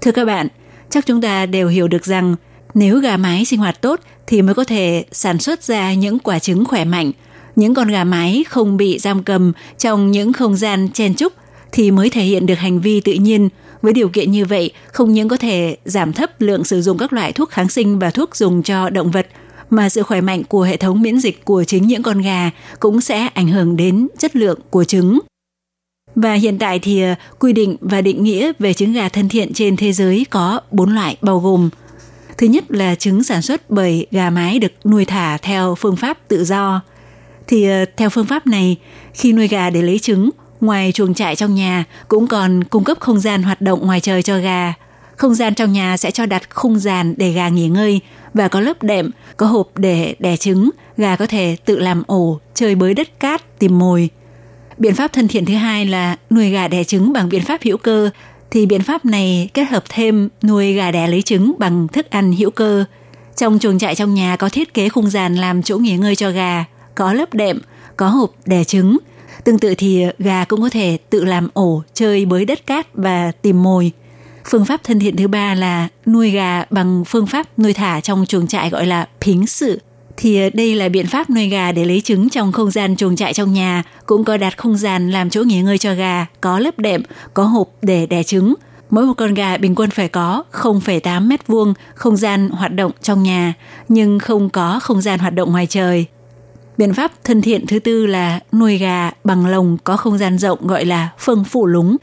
[0.01, 0.47] Thưa các bạn,
[0.89, 2.35] chắc chúng ta đều hiểu được rằng
[2.73, 6.39] nếu gà mái sinh hoạt tốt thì mới có thể sản xuất ra những quả
[6.39, 7.11] trứng khỏe mạnh.
[7.55, 11.33] Những con gà mái không bị giam cầm trong những không gian chen chúc
[11.71, 13.49] thì mới thể hiện được hành vi tự nhiên.
[13.81, 17.13] Với điều kiện như vậy, không những có thể giảm thấp lượng sử dụng các
[17.13, 19.27] loại thuốc kháng sinh và thuốc dùng cho động vật,
[19.69, 23.01] mà sự khỏe mạnh của hệ thống miễn dịch của chính những con gà cũng
[23.01, 25.19] sẽ ảnh hưởng đến chất lượng của trứng.
[26.15, 29.53] Và hiện tại thì ờ, quy định và định nghĩa về trứng gà thân thiện
[29.53, 31.69] trên thế giới có 4 loại bao gồm
[32.37, 36.27] Thứ nhất là trứng sản xuất bởi gà mái được nuôi thả theo phương pháp
[36.27, 36.81] tự do.
[37.47, 38.77] Thì ờ, theo phương pháp này,
[39.13, 40.29] khi nuôi gà để lấy trứng,
[40.61, 44.23] ngoài chuồng trại trong nhà cũng còn cung cấp không gian hoạt động ngoài trời
[44.23, 44.73] cho gà.
[45.15, 48.01] Không gian trong nhà sẽ cho đặt khung giàn để gà nghỉ ngơi
[48.33, 52.39] và có lớp đệm, có hộp để đẻ trứng, gà có thể tự làm ổ,
[52.53, 54.09] chơi bới đất cát, tìm mồi.
[54.77, 57.77] Biện pháp thân thiện thứ hai là nuôi gà đẻ trứng bằng biện pháp hữu
[57.77, 58.09] cơ,
[58.51, 62.31] thì biện pháp này kết hợp thêm nuôi gà đẻ lấy trứng bằng thức ăn
[62.31, 62.85] hữu cơ.
[63.35, 66.31] Trong chuồng trại trong nhà có thiết kế khung giàn làm chỗ nghỉ ngơi cho
[66.31, 66.65] gà,
[66.95, 67.61] có lớp đệm,
[67.97, 68.97] có hộp đẻ trứng.
[69.47, 73.31] Tương tự thì gà cũng có thể tự làm ổ, chơi bới đất cát và
[73.41, 73.91] tìm mồi.
[74.45, 78.25] Phương pháp thân thiện thứ ba là nuôi gà bằng phương pháp nuôi thả trong
[78.25, 79.81] chuồng trại gọi là phính sự.
[80.17, 83.33] Thì đây là biện pháp nuôi gà để lấy trứng trong không gian chuồng trại
[83.33, 86.79] trong nhà, cũng có đặt không gian làm chỗ nghỉ ngơi cho gà, có lớp
[86.79, 88.53] đệm, có hộp để đẻ trứng.
[88.89, 92.91] Mỗi một con gà bình quân phải có 0,8 mét vuông không gian hoạt động
[93.01, 93.53] trong nhà,
[93.87, 96.05] nhưng không có không gian hoạt động ngoài trời.
[96.77, 100.67] Biện pháp thân thiện thứ tư là nuôi gà bằng lồng có không gian rộng
[100.67, 101.97] gọi là phân phủ lúng.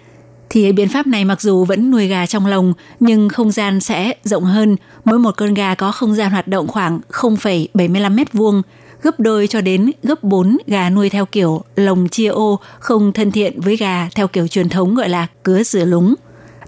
[0.51, 4.15] Thì biện pháp này mặc dù vẫn nuôi gà trong lồng nhưng không gian sẽ
[4.25, 4.77] rộng hơn.
[5.05, 8.63] Mỗi một con gà có không gian hoạt động khoảng 0,75 mét vuông,
[9.03, 13.31] gấp đôi cho đến gấp 4 gà nuôi theo kiểu lồng chia ô không thân
[13.31, 16.15] thiện với gà theo kiểu truyền thống gọi là cứa rửa lúng.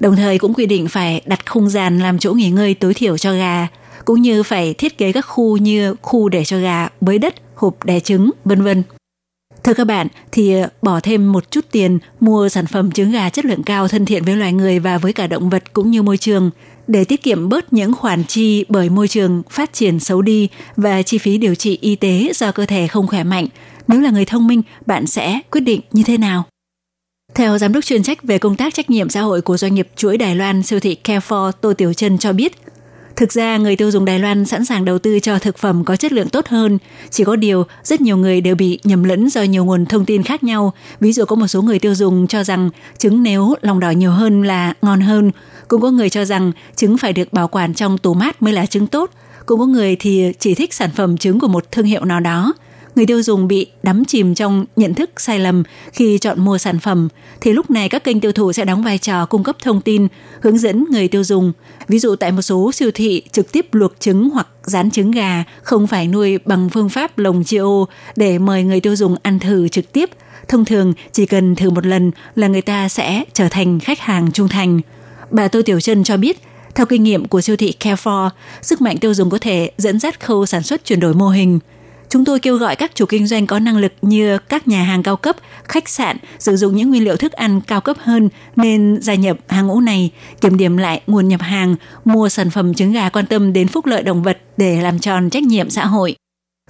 [0.00, 3.18] Đồng thời cũng quy định phải đặt không gian làm chỗ nghỉ ngơi tối thiểu
[3.18, 3.66] cho gà,
[4.06, 7.84] cũng như phải thiết kế các khu như khu để cho gà bới đất, hộp
[7.84, 8.82] đẻ trứng, vân vân.
[9.64, 13.30] Thưa các bạn, thì ờ, bỏ thêm một chút tiền mua sản phẩm trứng gà
[13.30, 16.02] chất lượng cao thân thiện với loài người và với cả động vật cũng như
[16.02, 16.50] môi trường
[16.86, 21.02] để tiết kiệm bớt những khoản chi bởi môi trường phát triển xấu đi và
[21.02, 23.46] chi phí điều trị y tế do cơ thể không khỏe mạnh
[23.88, 26.44] Nếu là người thông minh, bạn sẽ quyết định như thế nào?
[27.34, 29.88] Theo giám đốc chuyên trách về công tác trách nhiệm xã hội của doanh nghiệp
[29.96, 32.65] chuỗi Đài Loan siêu thị Carrefour Tô Tiểu Trân cho biết,
[33.16, 35.96] Thực ra, người tiêu dùng Đài Loan sẵn sàng đầu tư cho thực phẩm có
[35.96, 36.78] chất lượng tốt hơn.
[37.10, 40.22] Chỉ có điều, rất nhiều người đều bị nhầm lẫn do nhiều nguồn thông tin
[40.22, 40.72] khác nhau.
[41.00, 44.10] Ví dụ có một số người tiêu dùng cho rằng trứng nếu lòng đỏ nhiều
[44.10, 45.30] hơn là ngon hơn.
[45.68, 48.66] Cũng có người cho rằng trứng phải được bảo quản trong tủ mát mới là
[48.66, 49.10] trứng tốt.
[49.46, 52.54] Cũng có người thì chỉ thích sản phẩm trứng của một thương hiệu nào đó
[52.96, 56.78] người tiêu dùng bị đắm chìm trong nhận thức sai lầm khi chọn mua sản
[56.78, 57.08] phẩm,
[57.40, 60.08] thì lúc này các kênh tiêu thụ sẽ đóng vai trò cung cấp thông tin,
[60.40, 61.52] hướng dẫn người tiêu dùng.
[61.88, 65.44] Ví dụ tại một số siêu thị trực tiếp luộc trứng hoặc rán trứng gà
[65.62, 67.86] không phải nuôi bằng phương pháp lồng chiêu
[68.16, 70.10] để mời người tiêu dùng ăn thử trực tiếp.
[70.48, 74.32] Thông thường chỉ cần thử một lần là người ta sẽ trở thành khách hàng
[74.32, 74.80] trung thành.
[75.30, 76.38] Bà Tô Tiểu Trân cho biết,
[76.74, 78.30] theo kinh nghiệm của siêu thị Carrefour,
[78.62, 81.58] sức mạnh tiêu dùng có thể dẫn dắt khâu sản xuất chuyển đổi mô hình–
[82.08, 85.02] Chúng tôi kêu gọi các chủ kinh doanh có năng lực như các nhà hàng
[85.02, 88.98] cao cấp, khách sạn sử dụng những nguyên liệu thức ăn cao cấp hơn nên
[89.02, 92.92] gia nhập hàng ngũ này, kiểm điểm lại nguồn nhập hàng, mua sản phẩm trứng
[92.92, 96.16] gà quan tâm đến phúc lợi động vật để làm tròn trách nhiệm xã hội.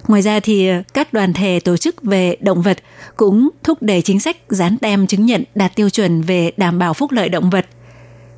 [0.07, 2.77] Ngoài ra thì các đoàn thể tổ chức về động vật
[3.17, 6.93] cũng thúc đẩy chính sách dán tem chứng nhận đạt tiêu chuẩn về đảm bảo
[6.93, 7.65] phúc lợi động vật.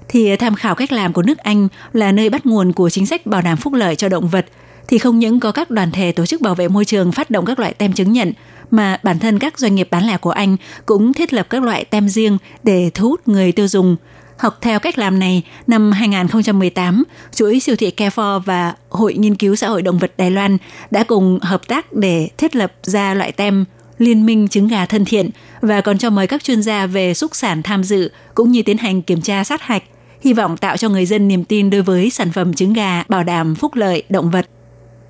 [0.07, 3.25] Thì tham khảo cách làm của nước Anh là nơi bắt nguồn của chính sách
[3.25, 4.45] bảo đảm phúc lợi cho động vật–
[4.89, 7.45] thì không những có các đoàn thể tổ chức bảo vệ môi trường phát động
[7.45, 8.33] các loại tem chứng nhận,
[8.71, 11.85] mà bản thân các doanh nghiệp bán lẻ của Anh cũng thiết lập các loại
[11.85, 13.95] tem riêng để thu hút người tiêu dùng.
[14.37, 17.03] Học theo cách làm này, năm 2018,
[17.35, 20.57] chuỗi siêu thị Carrefour và Hội Nghiên cứu Xã hội Động vật Đài Loan
[20.91, 23.65] đã cùng hợp tác để thiết lập ra loại tem
[23.97, 25.29] Liên minh trứng gà thân thiện
[25.61, 28.77] và còn cho mời các chuyên gia về xúc sản tham dự cũng như tiến
[28.77, 29.83] hành kiểm tra sát hạch,
[30.21, 33.23] hy vọng tạo cho người dân niềm tin đối với sản phẩm trứng gà bảo
[33.23, 34.45] đảm phúc lợi động vật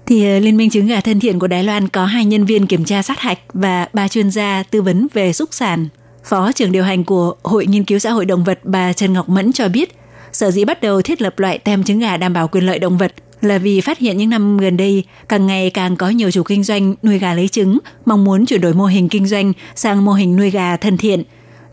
[0.10, 2.68] thì ờ, Liên minh trứng gà thân thiện của Đài Loan có hai nhân viên
[2.68, 5.88] kiểm tra sát hạch và ba chuyên gia tư vấn về xúc sản.
[6.24, 9.30] Phó trưởng điều hành của Hội Nghiên cứu Xã hội Động vật bà Trần Ngọc
[9.30, 9.95] Mẫn cho biết,
[10.32, 12.97] sở dĩ bắt đầu thiết lập loại tem trứng gà đảm bảo quyền lợi động
[12.97, 16.43] vật là vì phát hiện những năm gần đây càng ngày càng có nhiều chủ
[16.43, 20.05] kinh doanh nuôi gà lấy trứng mong muốn chuyển đổi mô hình kinh doanh sang
[20.05, 21.24] mô hình nuôi gà thân thiện.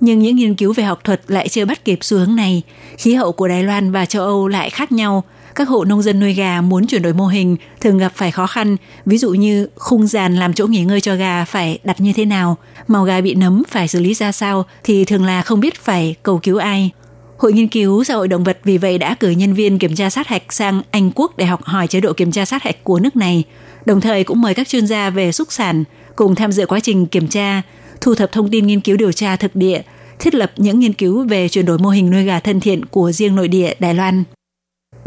[0.01, 2.63] Nhưng những nghiên cứu về học thuật lại chưa bắt kịp xu hướng này.
[2.99, 5.25] Khí hậu của Đài Loan và châu Âu lại khác nhau–
[5.57, 8.47] các hộ nông dân nuôi gà muốn chuyển đổi mô hình thường gặp phải khó
[8.47, 8.77] khăn,
[9.07, 12.25] ví dụ như khung giàn làm chỗ nghỉ ngơi cho gà phải đặt như thế
[12.25, 12.57] nào,
[12.89, 16.15] màu gà bị nấm phải xử lý ra sao thì thường là không biết phải
[16.23, 16.91] cầu cứu ai.
[17.39, 20.11] Hội nghiên cứu xã hội động vật vì vậy đã cử nhân viên kiểm tra
[20.11, 23.01] sát hạch sang Anh Quốc để học hỏi chế độ kiểm tra sát hạch của
[23.01, 23.45] nước này,
[23.87, 25.85] đồng thời cũng mời các chuyên gia về xúc sản
[26.17, 27.63] cùng tham dự quá trình kiểm tra,
[28.01, 29.83] thu thập thông tin nghiên cứu điều tra thực địa,
[30.19, 33.13] thiết lập những nghiên cứu về chuyển đổi mô hình nuôi gà thân thiện của
[33.13, 34.25] riêng nội địa Đài Loan.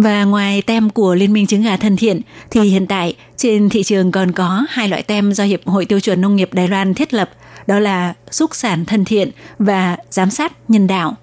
[0.04, 2.22] Và ngoài tem của Liên minh trứng gà thân thiện
[2.52, 6.00] thì hiện tại trên thị trường còn có hai loại tem do Hiệp hội Tiêu
[6.00, 7.30] chuẩn Nông nghiệp Đài Loan thiết lập,
[7.68, 11.16] đó là xúc sản thân thiện và giám sát nhân đạo.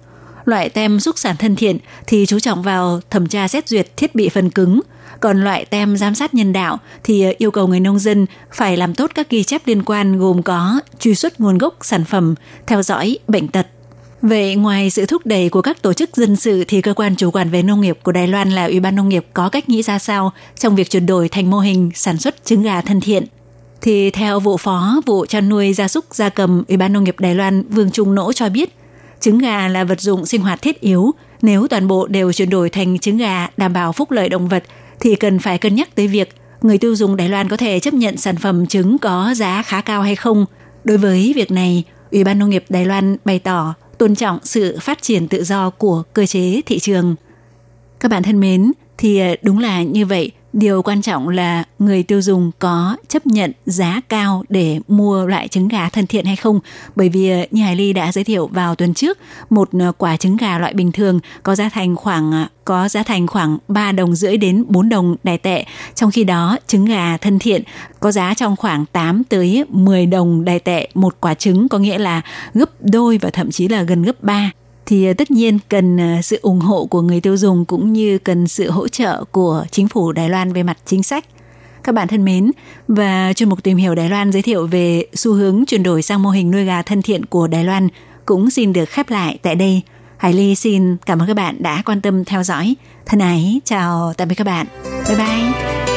[0.45, 4.15] Loại tem xúc sản thân thiện thì chú trọng vào thẩm tra xét duyệt thiết
[4.15, 4.81] bị phần cứng,
[5.19, 8.95] còn loại tem giám sát nhân đạo thì yêu cầu người nông dân phải làm
[8.95, 12.35] tốt các ghi chép liên quan gồm có truy xuất nguồn gốc sản phẩm,
[12.67, 13.67] theo dõi bệnh tật,
[14.21, 17.31] Vậy ngoài sự thúc đẩy của các tổ chức dân sự thì cơ quan chủ
[17.31, 19.81] quản về nông nghiệp của Đài Loan là Ủy ban Nông nghiệp có cách nghĩ
[19.81, 23.25] ra sao trong việc chuyển đổi thành mô hình sản xuất trứng gà thân thiện?
[23.81, 27.15] Thì theo vụ phó vụ chăn nuôi gia súc gia cầm Ủy ban Nông nghiệp
[27.19, 28.75] Đài Loan Vương Trung Nỗ cho biết,
[29.19, 31.11] trứng gà là vật dụng sinh hoạt thiết yếu.
[31.41, 34.63] Nếu toàn bộ đều chuyển đổi thành trứng gà đảm bảo phúc lợi động vật
[34.99, 36.29] thì cần phải cân nhắc tới việc
[36.61, 39.81] người tiêu dùng Đài Loan có thể chấp nhận sản phẩm trứng có giá khá
[39.81, 40.45] cao hay không.
[40.83, 44.77] Đối với việc này, Ủy ban Nông nghiệp Đài Loan bày tỏ tôn trọng sự
[44.81, 47.15] phát triển tự do của cơ chế thị trường.
[47.99, 52.03] Các bạn thân mến, thì ờ, đúng là như vậy, điều quan trọng là người
[52.03, 56.35] tiêu dùng có chấp nhận giá cao để mua loại trứng gà thân thiện hay
[56.35, 56.59] không?
[56.95, 59.17] Bởi vì ờ, như Hải Ly đã giới thiệu vào tuần trước,
[59.49, 63.03] một ờ, quả trứng gà loại bình thường có giá thành khoảng ờ, có giá
[63.03, 65.65] thành khoảng 3 đồng rưỡi đến 4 đồng đài tệ.
[65.95, 67.63] Trong khi đó, trứng gà thân thiện
[67.99, 71.97] có giá trong khoảng 8 tới 10 đồng đài tệ một quả trứng, có nghĩa
[71.97, 72.21] là
[72.53, 74.51] gấp đôi và thậm chí là gần gấp 3
[74.87, 78.17] thì ờ, tất nhiên cần ờ, sự ủng hộ của người tiêu dùng cũng như
[78.17, 81.25] cần sự hỗ trợ của chính phủ Đài Loan về mặt chính sách.
[81.83, 82.51] Các bạn thân mến,
[82.87, 86.23] và chuyên mục tìm hiểu Đài Loan giới thiệu về xu hướng chuyển đổi sang
[86.23, 87.87] mô hình nuôi gà thân thiện của Đài Loan
[88.25, 89.81] cũng xin được khép lại tại đây.
[90.17, 92.75] Hải Ly xin cảm ơn các bạn đã quan tâm theo dõi.
[93.05, 94.67] Thân ái, chào tạm biệt các bạn.
[95.07, 95.96] Bye bye.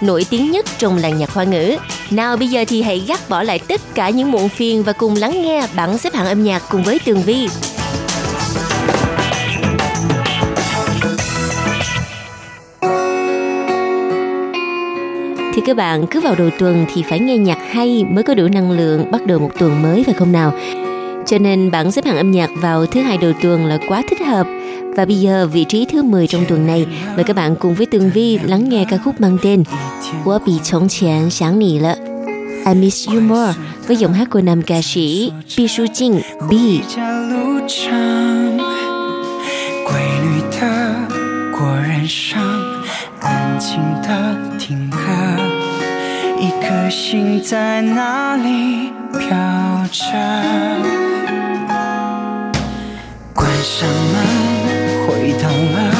[0.00, 1.76] nổi tiếng nhất trong làng nhạc hoa ngữ.
[2.10, 5.16] Nào, bây giờ thì hãy gác bỏ lại tất cả những muộn phiền và cùng
[5.16, 7.48] lắng nghe bảng xếp hạng âm nhạc cùng với Tường Vi.
[15.54, 18.48] Thì các bạn, cứ vào đầu tuần thì phải nghe nhạc hay mới có đủ
[18.48, 20.52] năng lượng bắt đầu một tuần mới phải không nào?
[21.26, 24.20] Cho nên bảng xếp hạng âm nhạc vào thứ hai đầu tuần là quá thích
[24.26, 24.46] hợp.
[24.99, 26.85] Và bây giờ vị trí thứ 10 trong tuần này,
[27.15, 29.63] mời các bạn cùng với Tường Vi lắng nghe ca khúc mang tên
[30.25, 31.95] 我比从前想你了
[32.65, 33.53] I Miss You More
[33.87, 36.53] với giọng hát của nam ca sĩ Bi Su Jin B.
[36.95, 38.57] 家路长，
[39.85, 40.95] 规律的
[41.59, 42.41] 过人生，
[43.21, 44.97] 安静的听歌，
[46.39, 49.29] 一颗心在哪里飘
[49.91, 50.13] 着？
[53.33, 54.68] 关上门，
[55.34, 55.92] 到了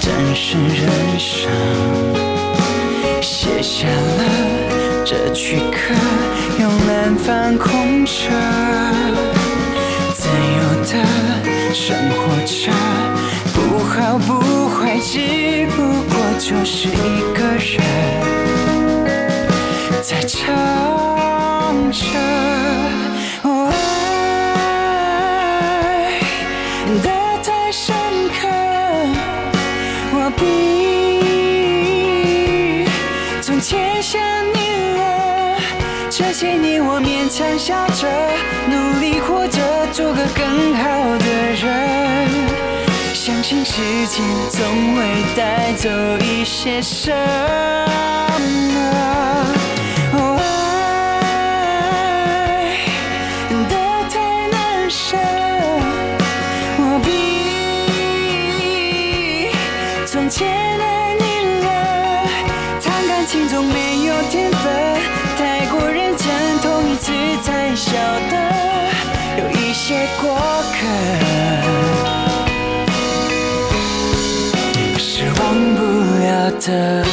[0.00, 1.50] 真实人生，
[3.20, 4.22] 写下了
[5.04, 5.94] 这曲歌，
[6.58, 8.12] 用冷饭空着。
[10.14, 10.92] 自由的
[11.72, 12.72] 生活着，
[13.54, 14.28] 不好不
[14.68, 15.76] 坏，只不
[16.08, 16.90] 过就是一
[17.34, 17.80] 个人
[20.02, 20.42] 在唱
[21.92, 22.57] 着。
[37.68, 38.08] 笑着，
[38.70, 39.60] 努力活着，
[39.92, 42.26] 做个更好的人。
[43.12, 45.90] 相信时间总会带走
[46.24, 47.18] 一些什么。
[69.87, 70.35] 些过
[70.73, 70.87] 客
[74.97, 75.81] 是忘不
[76.23, 77.05] 了的。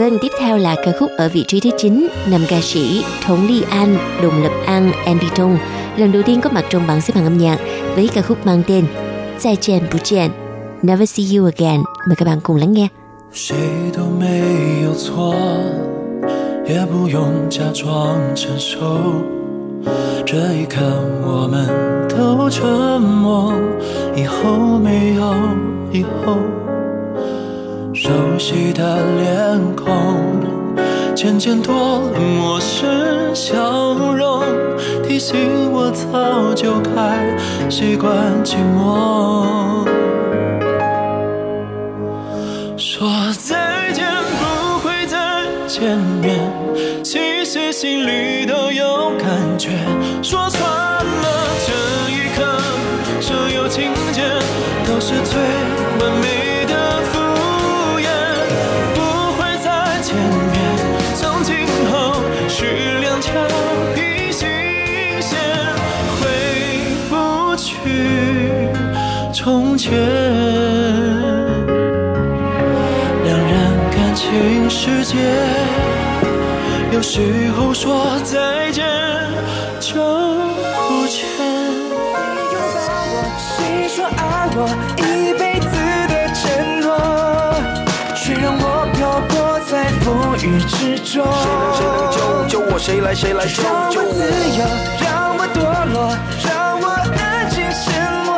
[0.00, 3.46] Vâng, tiếp theo là ca khúc ở vị trí thứ 9, nam ca sĩ Thống
[3.48, 5.58] Ly An, Đồng Lập An, Andy Tong
[5.96, 7.58] lần đầu tiên có mặt trong bảng xếp hạng âm nhạc
[7.94, 8.84] với ca khúc mang tên
[9.42, 10.30] 再见不见
[10.82, 11.82] Never See You Again.
[12.06, 12.88] Mời các bạn cùng lắng nghe.
[13.31, 13.55] 谁
[13.93, 15.35] 都没有错，
[16.65, 18.77] 也不用假装成熟。
[20.25, 20.81] 这一刻，
[21.23, 21.67] 我们
[22.09, 22.65] 都沉
[23.01, 23.53] 默，
[24.15, 25.33] 以后没有
[25.91, 26.37] 以后。
[27.93, 29.85] 熟悉的脸孔，
[31.15, 34.41] 渐渐多了陌生笑容，
[35.07, 38.13] 提醒我早就该习惯
[38.43, 40.06] 寂寞。
[42.77, 43.09] 说
[43.39, 44.05] 再见
[44.39, 45.17] 不会再
[45.67, 46.37] 见面，
[47.03, 49.69] 其实心里都有感觉。
[50.21, 51.73] 说穿了这
[52.11, 52.45] 一刻，
[53.19, 54.21] 所有情节
[54.85, 55.41] 都是最
[55.99, 57.17] 完美的敷
[57.99, 58.07] 衍，
[58.93, 59.01] 不
[59.33, 60.55] 会再见面，
[61.15, 63.33] 从今后是两条
[63.95, 64.47] 平行
[65.19, 65.39] 线，
[66.21, 66.29] 回
[67.09, 67.73] 不去
[69.33, 71.16] 从前。
[74.87, 75.17] 世界，
[76.93, 78.85] 有时候说再见
[79.81, 81.19] 就不见。
[82.53, 82.79] 拥抱
[83.11, 84.57] 我，谁说爱我
[84.95, 85.67] 一辈子
[86.07, 86.39] 的承
[86.79, 86.87] 诺，
[88.15, 90.05] 却让我漂泊在风
[90.37, 91.27] 雨之中。
[91.75, 92.17] 谁能救
[92.47, 92.79] 救我？
[92.79, 93.61] 谁来谁来救
[93.91, 94.23] 救让我自？
[94.57, 94.63] 由，
[95.03, 95.59] 让我堕
[95.91, 96.15] 落，
[96.47, 96.87] 让我
[97.19, 97.85] 安静沉
[98.23, 98.31] 默，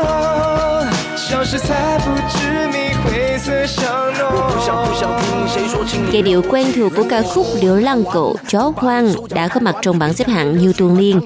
[1.16, 3.68] 消失在不知名灰色
[6.13, 9.77] Giai điệu quen thuộc của ca khúc Liễu Lăng Cổ Chó Hoang đã có mặt
[9.83, 11.21] trong bảng xếp hạng nhiều tuần liên.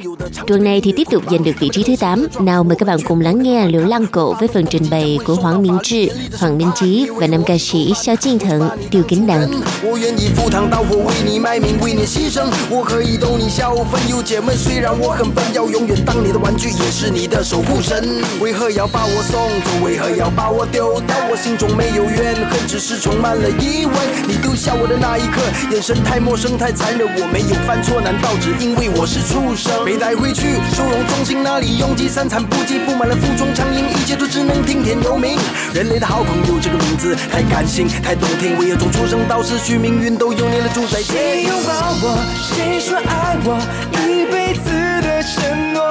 [0.46, 2.26] Tuần này thì tiếp tục giành được vị trí thứ 8.
[2.40, 5.34] Nào mời các bạn cùng lắng nghe Liễu Lăng Cổ với phần trình bày của
[5.34, 6.08] Hoàng Minh志,
[6.38, 9.48] Hoàng Minh Chí và nam ca sĩ Xiao Jin Thận, Tiêu Kính Đằng.
[9.82, 12.46] 我愿意赴汤蹈火，为你卖命，为你牺牲。
[12.70, 14.56] 我可以逗你笑，分忧解闷。
[14.56, 18.04] 虽然我很笨，要永远当你的玩具，也是你的守护神。
[18.40, 19.84] 为何要把我送走？
[19.84, 21.16] 为何要把我丢掉？
[21.30, 23.95] 我心中没有怨恨，只是 是充满 了疑问。
[24.27, 27.07] 你丢下我的那一刻，眼神太陌生太残忍。
[27.19, 29.83] 我没有犯错，难道只因为我是畜生？
[29.85, 35.37] 被带回去收容中心那里拥挤三餐不继，布满了负重苍蝇，一切都只能听天由命。
[35.73, 41.01] 人类的好朋友这个名字太感性太动听，为何从出生到死去，命运都由你来主宰？
[41.01, 41.71] 谁拥抱
[42.01, 42.17] 我？
[42.41, 43.59] 谁说爱我？
[44.07, 44.69] 一辈子
[45.01, 45.81] 的承诺，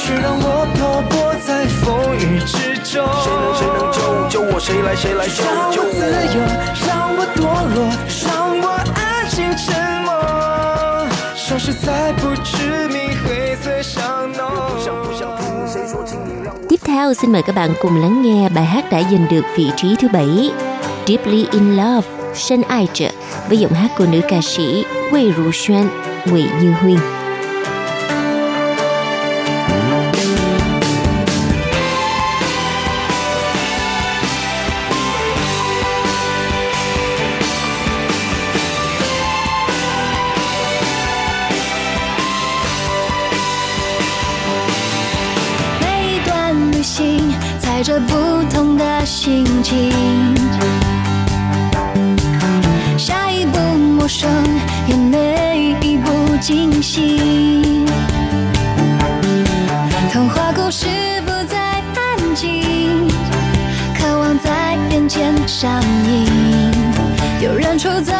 [0.00, 3.06] 却让我漂泊在风雨之中。
[3.22, 3.98] 谁能谁能救
[4.28, 4.60] 救我？
[4.60, 6.00] 谁来谁来救让救我自
[6.34, 6.44] 由我？，
[6.86, 7.38] 让我堕
[7.74, 7.76] 落，
[8.24, 8.26] 让
[8.60, 8.64] 我
[8.94, 9.66] 安静沉
[10.02, 10.10] 默，
[11.34, 14.40] 消失在不知名灰色香浓。
[14.72, 16.60] 不想不想听谁说，请你让我。
[16.68, 19.70] Tiếp theo xin mời các bạn cùng lắng nghe bài hát đã giành được vị
[19.76, 20.50] trí thứ bảy
[21.06, 23.08] Deeply in Love, Sân Ai Trợ
[23.48, 25.88] với giọng hát của nữ ca sĩ Quê Rù Xuân,
[26.26, 26.98] Ngụy Như Huyên.
[49.71, 49.89] 情，
[52.97, 54.29] 下一步陌生，
[54.85, 57.85] 也没一步惊喜。
[60.11, 60.87] 童话故事
[61.25, 63.07] 不再安静，
[63.97, 66.27] 渴望在眼前上映。
[67.41, 68.11] 有人出走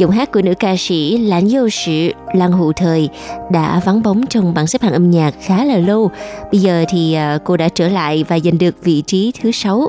[0.00, 3.08] Giọng hát của nữ ca sĩ Lãnh Dâu Sử Lăng Hụ Thời
[3.50, 6.10] đã vắng bóng trong bảng xếp hạng âm nhạc khá là lâu.
[6.52, 9.88] Bây giờ thì à, cô đã trở lại và giành được vị trí thứ sáu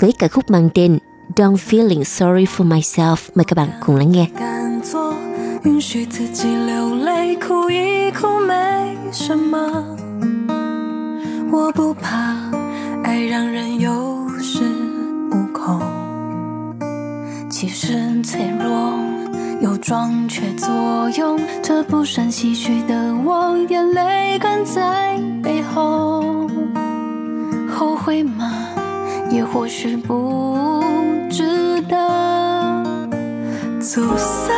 [0.00, 0.98] với ca khúc mang tên
[1.36, 3.16] Don't Feeling Sorry for Myself.
[3.34, 4.26] Mời các bạn cùng lắng nghe.
[4.38, 5.14] 敢做，
[5.64, 8.54] 允许自己流泪，哭一哭没
[9.12, 9.58] 什么。
[11.50, 12.36] 我不怕
[13.04, 13.90] 爱让人有
[19.63, 26.49] 有壮却作用，这不胜唏嘘的我，眼泪干在背后。
[27.73, 28.51] 后悔吗？
[29.31, 30.83] 也或许不
[31.31, 31.95] 值得。
[33.79, 34.53] 走散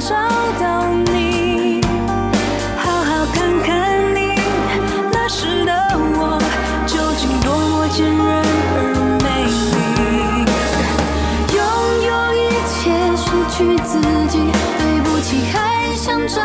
[0.00, 0.14] 找
[0.60, 1.80] 到你，
[2.76, 4.40] 好好看看你
[5.12, 5.72] 那时的
[6.14, 6.38] 我，
[6.86, 8.16] 究竟多么坚韧
[8.76, 8.78] 而
[9.24, 9.76] 美丽。
[11.56, 11.58] 拥
[12.06, 12.38] 有一
[12.70, 12.78] 切，
[13.16, 14.38] 失去自己，
[14.78, 15.56] 对不起还
[15.96, 16.40] 想找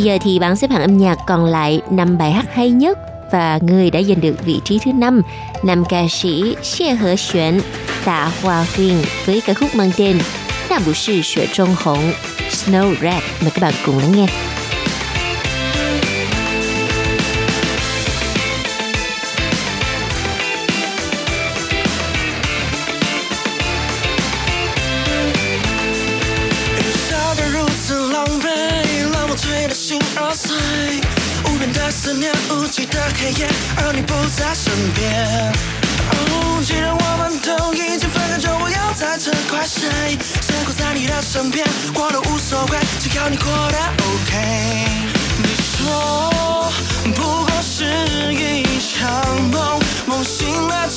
[0.00, 2.98] Bây giờ thì bảng xếp hạng âm nhạc còn lại 5 bài hát hay nhất
[3.32, 5.22] và người đã giành được vị trí thứ năm,
[5.62, 7.60] nam ca sĩ Xie He Xuan,
[8.04, 10.18] Tạ Hoa Huyền với ca khúc mang tên
[10.70, 12.12] Nam Bù Sư Sửa Trung Hồng
[12.50, 14.26] Snow Red mời các bạn cùng lắng nghe.
[40.40, 43.78] 生活在你的身边，我都无所谓，只要你过得
[44.10, 44.86] OK。
[45.42, 46.72] 你说
[47.14, 47.84] 不过是
[48.32, 50.88] 一场梦，梦醒了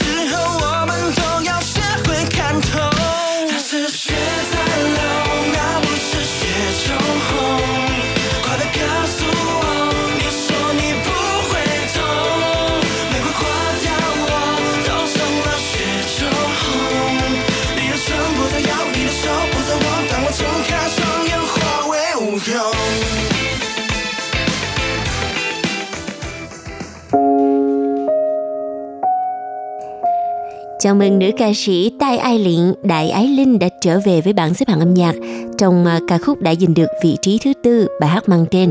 [30.82, 34.32] Chào mừng nữ ca sĩ Tai Ai Liện Đại Ái Linh đã trở về với
[34.32, 35.14] bảng xếp hạng âm nhạc
[35.58, 38.70] trong à, ca khúc đã giành được vị trí thứ tư bài hát mang tên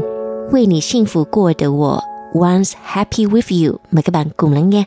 [0.51, 2.01] Vì nì幸福过的我
[2.33, 3.77] Once Happy With You.
[3.91, 4.85] Mời các bạn cùng lắng nghe.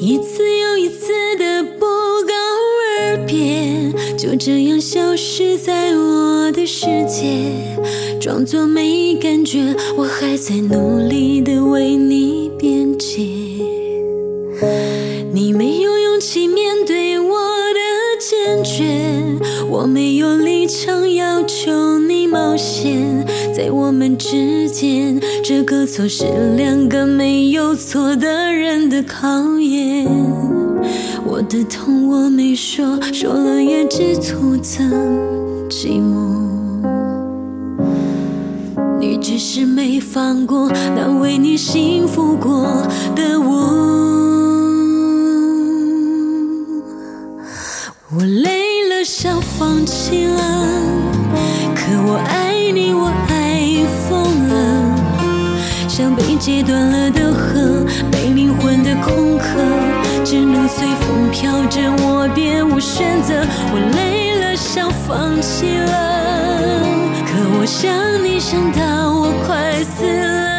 [0.00, 1.86] 一次又一次的不
[2.28, 2.34] 告
[3.00, 7.50] 而别，就这样消失在我的世界，
[8.20, 13.47] 装作没感觉，我还在努力的为你辩解。
[16.31, 17.39] 你没有勇气面对我
[17.73, 17.79] 的
[18.19, 18.85] 坚决，
[19.67, 26.25] 我没有立场要求你冒险，在我们之间，这个错是
[26.55, 30.05] 两个没有错的人的考验。
[31.25, 34.87] 我的痛我没说，说了也只徒增
[35.67, 36.29] 寂寞。
[38.99, 42.67] 你只是没放过那为你幸福过
[43.15, 44.18] 的我。
[48.11, 50.41] 我累了，想放弃了，
[51.75, 59.45] 可我爱你，我爱疯了，像被截断了的河，被灵魂的空壳，
[60.25, 63.45] 只能随风飘着，我别无选择。
[63.71, 66.81] 我累了，想放弃了，
[67.27, 67.93] 可我想
[68.25, 70.58] 你想到我快死了，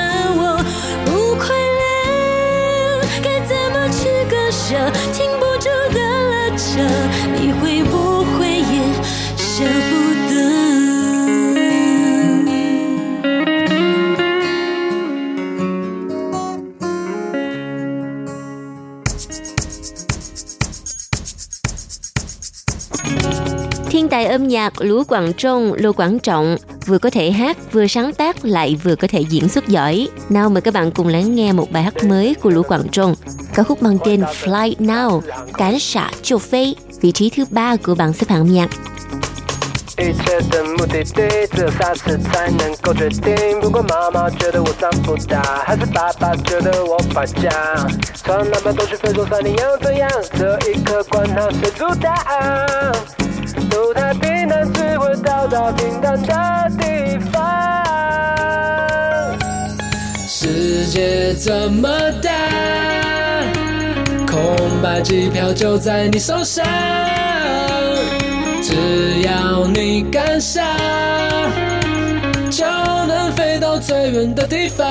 [24.20, 27.88] ？Thiên tài âm nhạc Lũ Quảng Trung, Lô Quảng Trọng vừa có thể hát, vừa
[27.88, 30.08] sáng tác lại vừa có thể diễn xuất giỏi.
[30.30, 33.16] Nào mời các bạn cùng lắng nghe một bài hát mới của Lũ Quảng Trung.
[33.53, 35.22] Ca khúc mang tên Fly Now,
[35.53, 38.70] Cán xạ chiều phi, vị trí thứ ba của bảng xếp hạng âm nhạc.
[39.97, 43.62] 一切的目的地只有下次才能够决定。
[43.62, 47.49] 不管妈妈觉得我长不大，还是爸爸觉得我败家，
[48.14, 50.10] 从哪边都去非洲三你要怎样？
[50.38, 52.14] 这一刻管他谁主打，
[53.71, 57.41] 路太平坦只会到达平坦的地方。
[60.27, 61.89] 世界这么
[62.23, 62.31] 大，
[64.27, 66.64] 空白机票就在你手上，
[68.62, 70.64] 只要你敢想，
[72.51, 72.64] 就
[73.07, 74.91] 能飞到最远的地方。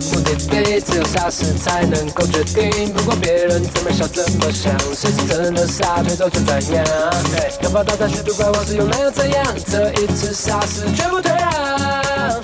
[0.00, 6.82] 目的地只有傻事才能够决定，不管别人怎么笑怎么想，谁是真的傻，推走就怎样。
[7.60, 9.44] 要把大家虚度光，往事又能又怎样？
[9.70, 12.40] 这一次傻事绝不退让，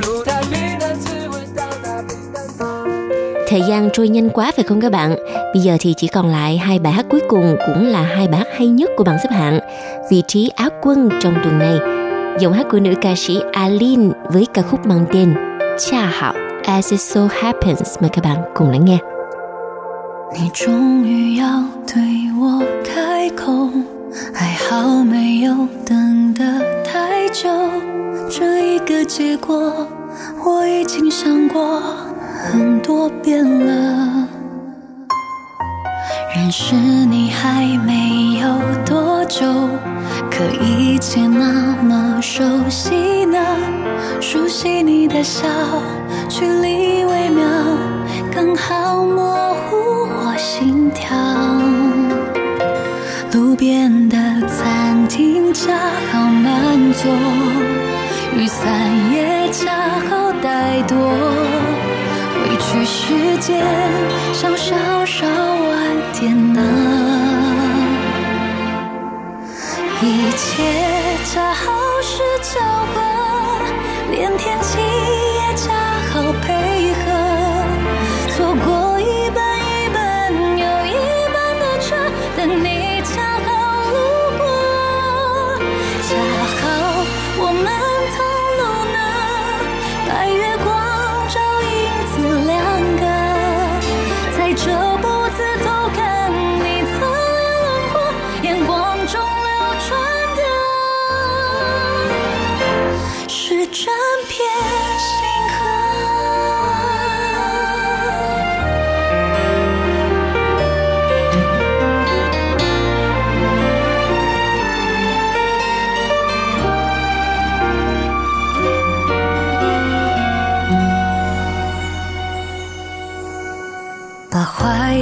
[0.00, 3.46] 路太平坦只会到达平坦。
[3.46, 5.16] Thời gian trôi nhanh quá phải không các bạn?
[5.54, 8.38] Bây giờ thì chỉ còn lại hai bài hát cuối cùng cũng là hai bài
[8.38, 9.60] hát hay nhất của bảng xếp hạng.
[10.10, 11.78] Vị trí Á quân trong tuần này.
[12.38, 15.34] Giọng hát của nữ ca sĩ Alin với ca khúc mang tên
[15.78, 16.34] Cha Hảo
[16.66, 18.00] As It So Happens.
[18.00, 18.98] Mời các bạn cùng lắng nghe.
[20.34, 21.46] 你终于要
[21.86, 22.02] 对
[22.40, 23.68] 我开口，
[24.34, 25.54] 还好没有
[25.86, 26.44] 等得
[26.84, 27.50] 太久。
[28.30, 29.86] 这一个结果，
[30.44, 31.80] 我已经想过
[32.50, 34.25] 很多遍了。
[36.37, 38.47] 认识你还没有
[38.85, 39.41] 多久，
[40.29, 43.39] 可一切那么熟悉呢。
[44.21, 45.47] 熟悉你的笑，
[46.29, 47.43] 距离微妙，
[48.31, 49.75] 刚好模糊
[50.13, 51.17] 我心跳。
[53.33, 54.15] 路边的
[54.47, 55.73] 餐厅恰
[56.11, 57.11] 好满座，
[58.37, 58.71] 雨伞
[59.11, 59.71] 也恰
[60.07, 60.95] 好带多。
[62.43, 63.65] 委屈时间，
[64.31, 66.61] 想稍稍晚点呢。
[70.01, 70.63] 一切
[71.25, 72.59] 恰好是巧
[72.93, 73.06] 合，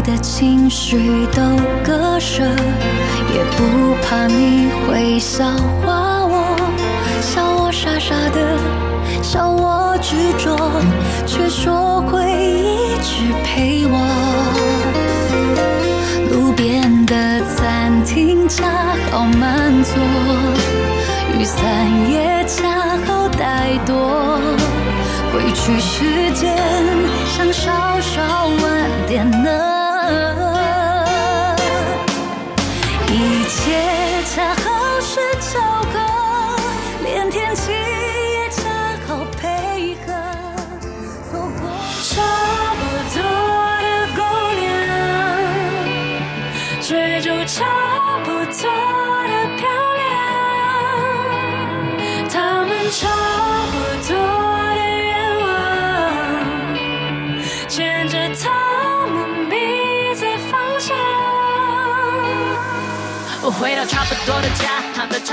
[0.02, 1.42] 的情绪都
[1.84, 5.46] 割舍，也不怕你会笑
[5.82, 6.56] 话我，
[7.22, 8.58] 笑我傻傻的，
[9.24, 10.56] 笑我执着，
[11.26, 13.98] 却说会一直陪我。
[16.32, 18.66] 路边的餐厅恰
[19.12, 19.94] 好满座，
[21.38, 21.62] 雨伞
[22.12, 24.40] 也恰好带多。
[25.34, 26.56] 回去时间
[27.28, 29.50] 想稍稍晚点呢，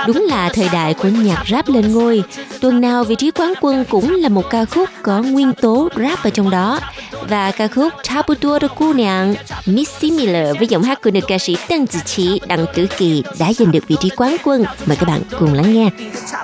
[0.06, 2.22] Đúng là thời đại của nhạc rap lên ngôi.
[2.60, 6.24] Tuần nào vị trí quán quân cũng là một ca khúc có nguyên tố rap
[6.24, 6.80] ở trong đó.
[7.28, 9.34] Và ca khúc Tabutua de Cô Nàng,
[9.65, 13.23] Missy Miller với giọng hát của nữ ca sĩ Tân Tử Chi, Đặng Tử Kỳ
[13.39, 14.65] đã giành được vị trí quán quân.
[14.85, 15.89] Mời các bạn cùng lắng nghe.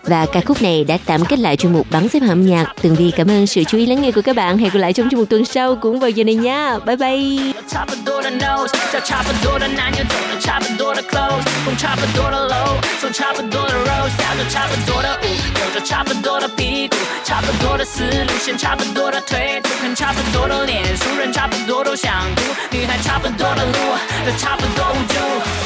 [0.04, 2.74] Và ca khúc này đã tạm kết lại chuyên mục bắn xếp hạng âm nhạc.
[2.82, 4.58] Tường Vi cảm ơn sự chú ý lắng nghe của các bạn.
[4.58, 6.80] Hẹn gặp lại trong chuyên mục tuần sau cũng vào giờ này nha.
[6.86, 7.54] Bye bye.
[7.68, 15.26] 差不多的 nose，叫差不多的男友，走了差不多的 clothes，风差不多的 low，送差不多的 rose，跳着差不多的舞，
[15.56, 23.73] 扭着差不多的屁股，差不多的思路线，差不多的腿，粗看差不多的脸，熟人差不多都想哭，女孩 差不多的路，
[24.27, 25.58] 都差不多无助。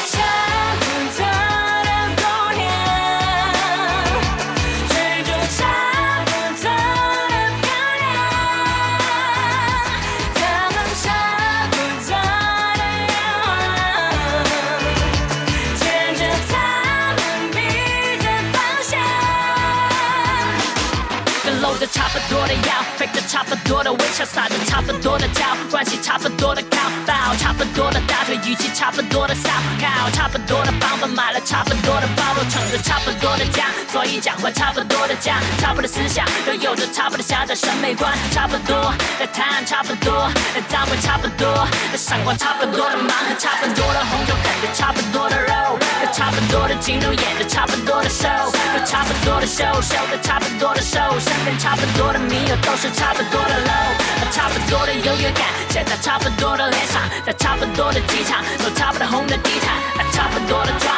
[23.65, 29.49] 多的微笑，撒着差不多的娇，关系差不多的靠，抱差不多的大腿，语气差不多的骚，
[29.79, 45.79] 靠差不多的房本，买了差不多的包，都撑着差不多的家，所以讲话差不多的讲，差不多的思想，都有着差不多狭窄审美观，差不多的谈差不多的脏话差不多的闪光，差不多的盲盒，差不多的红酒，啃着差不多的肉，
[46.13, 48.45] 差不多的镜头，演着差不多的 show，
[48.77, 60.93] 有差不多的秀，秀的差不多的 show，，身边差不多的迷友都是差不多的 low，差不多的优越感，写在差不多的脸上，在差不多的机场，走差不多红的地毯，差不多的妆，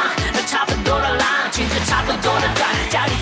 [0.46, 3.14] 差不多的浪，裙子差不多的短，家里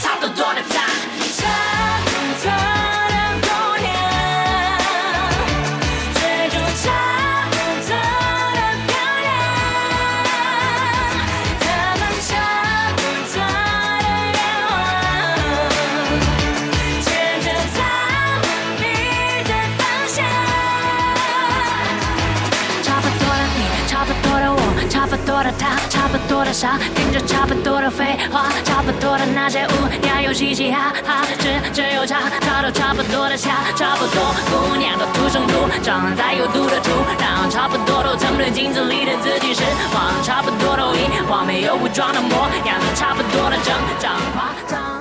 [26.54, 39.64] 傻，听着差不多的废话，差不多的那些乌鸦又嘻嘻哈哈，只只有差，差都差不多的下，差不多姑娘都土生土长在有毒的土壤，差不多都曾对镜子里的自己失
[39.96, 44.93] 望，差不多都遗忘没有武装的模样，差不多的挣扎夸张。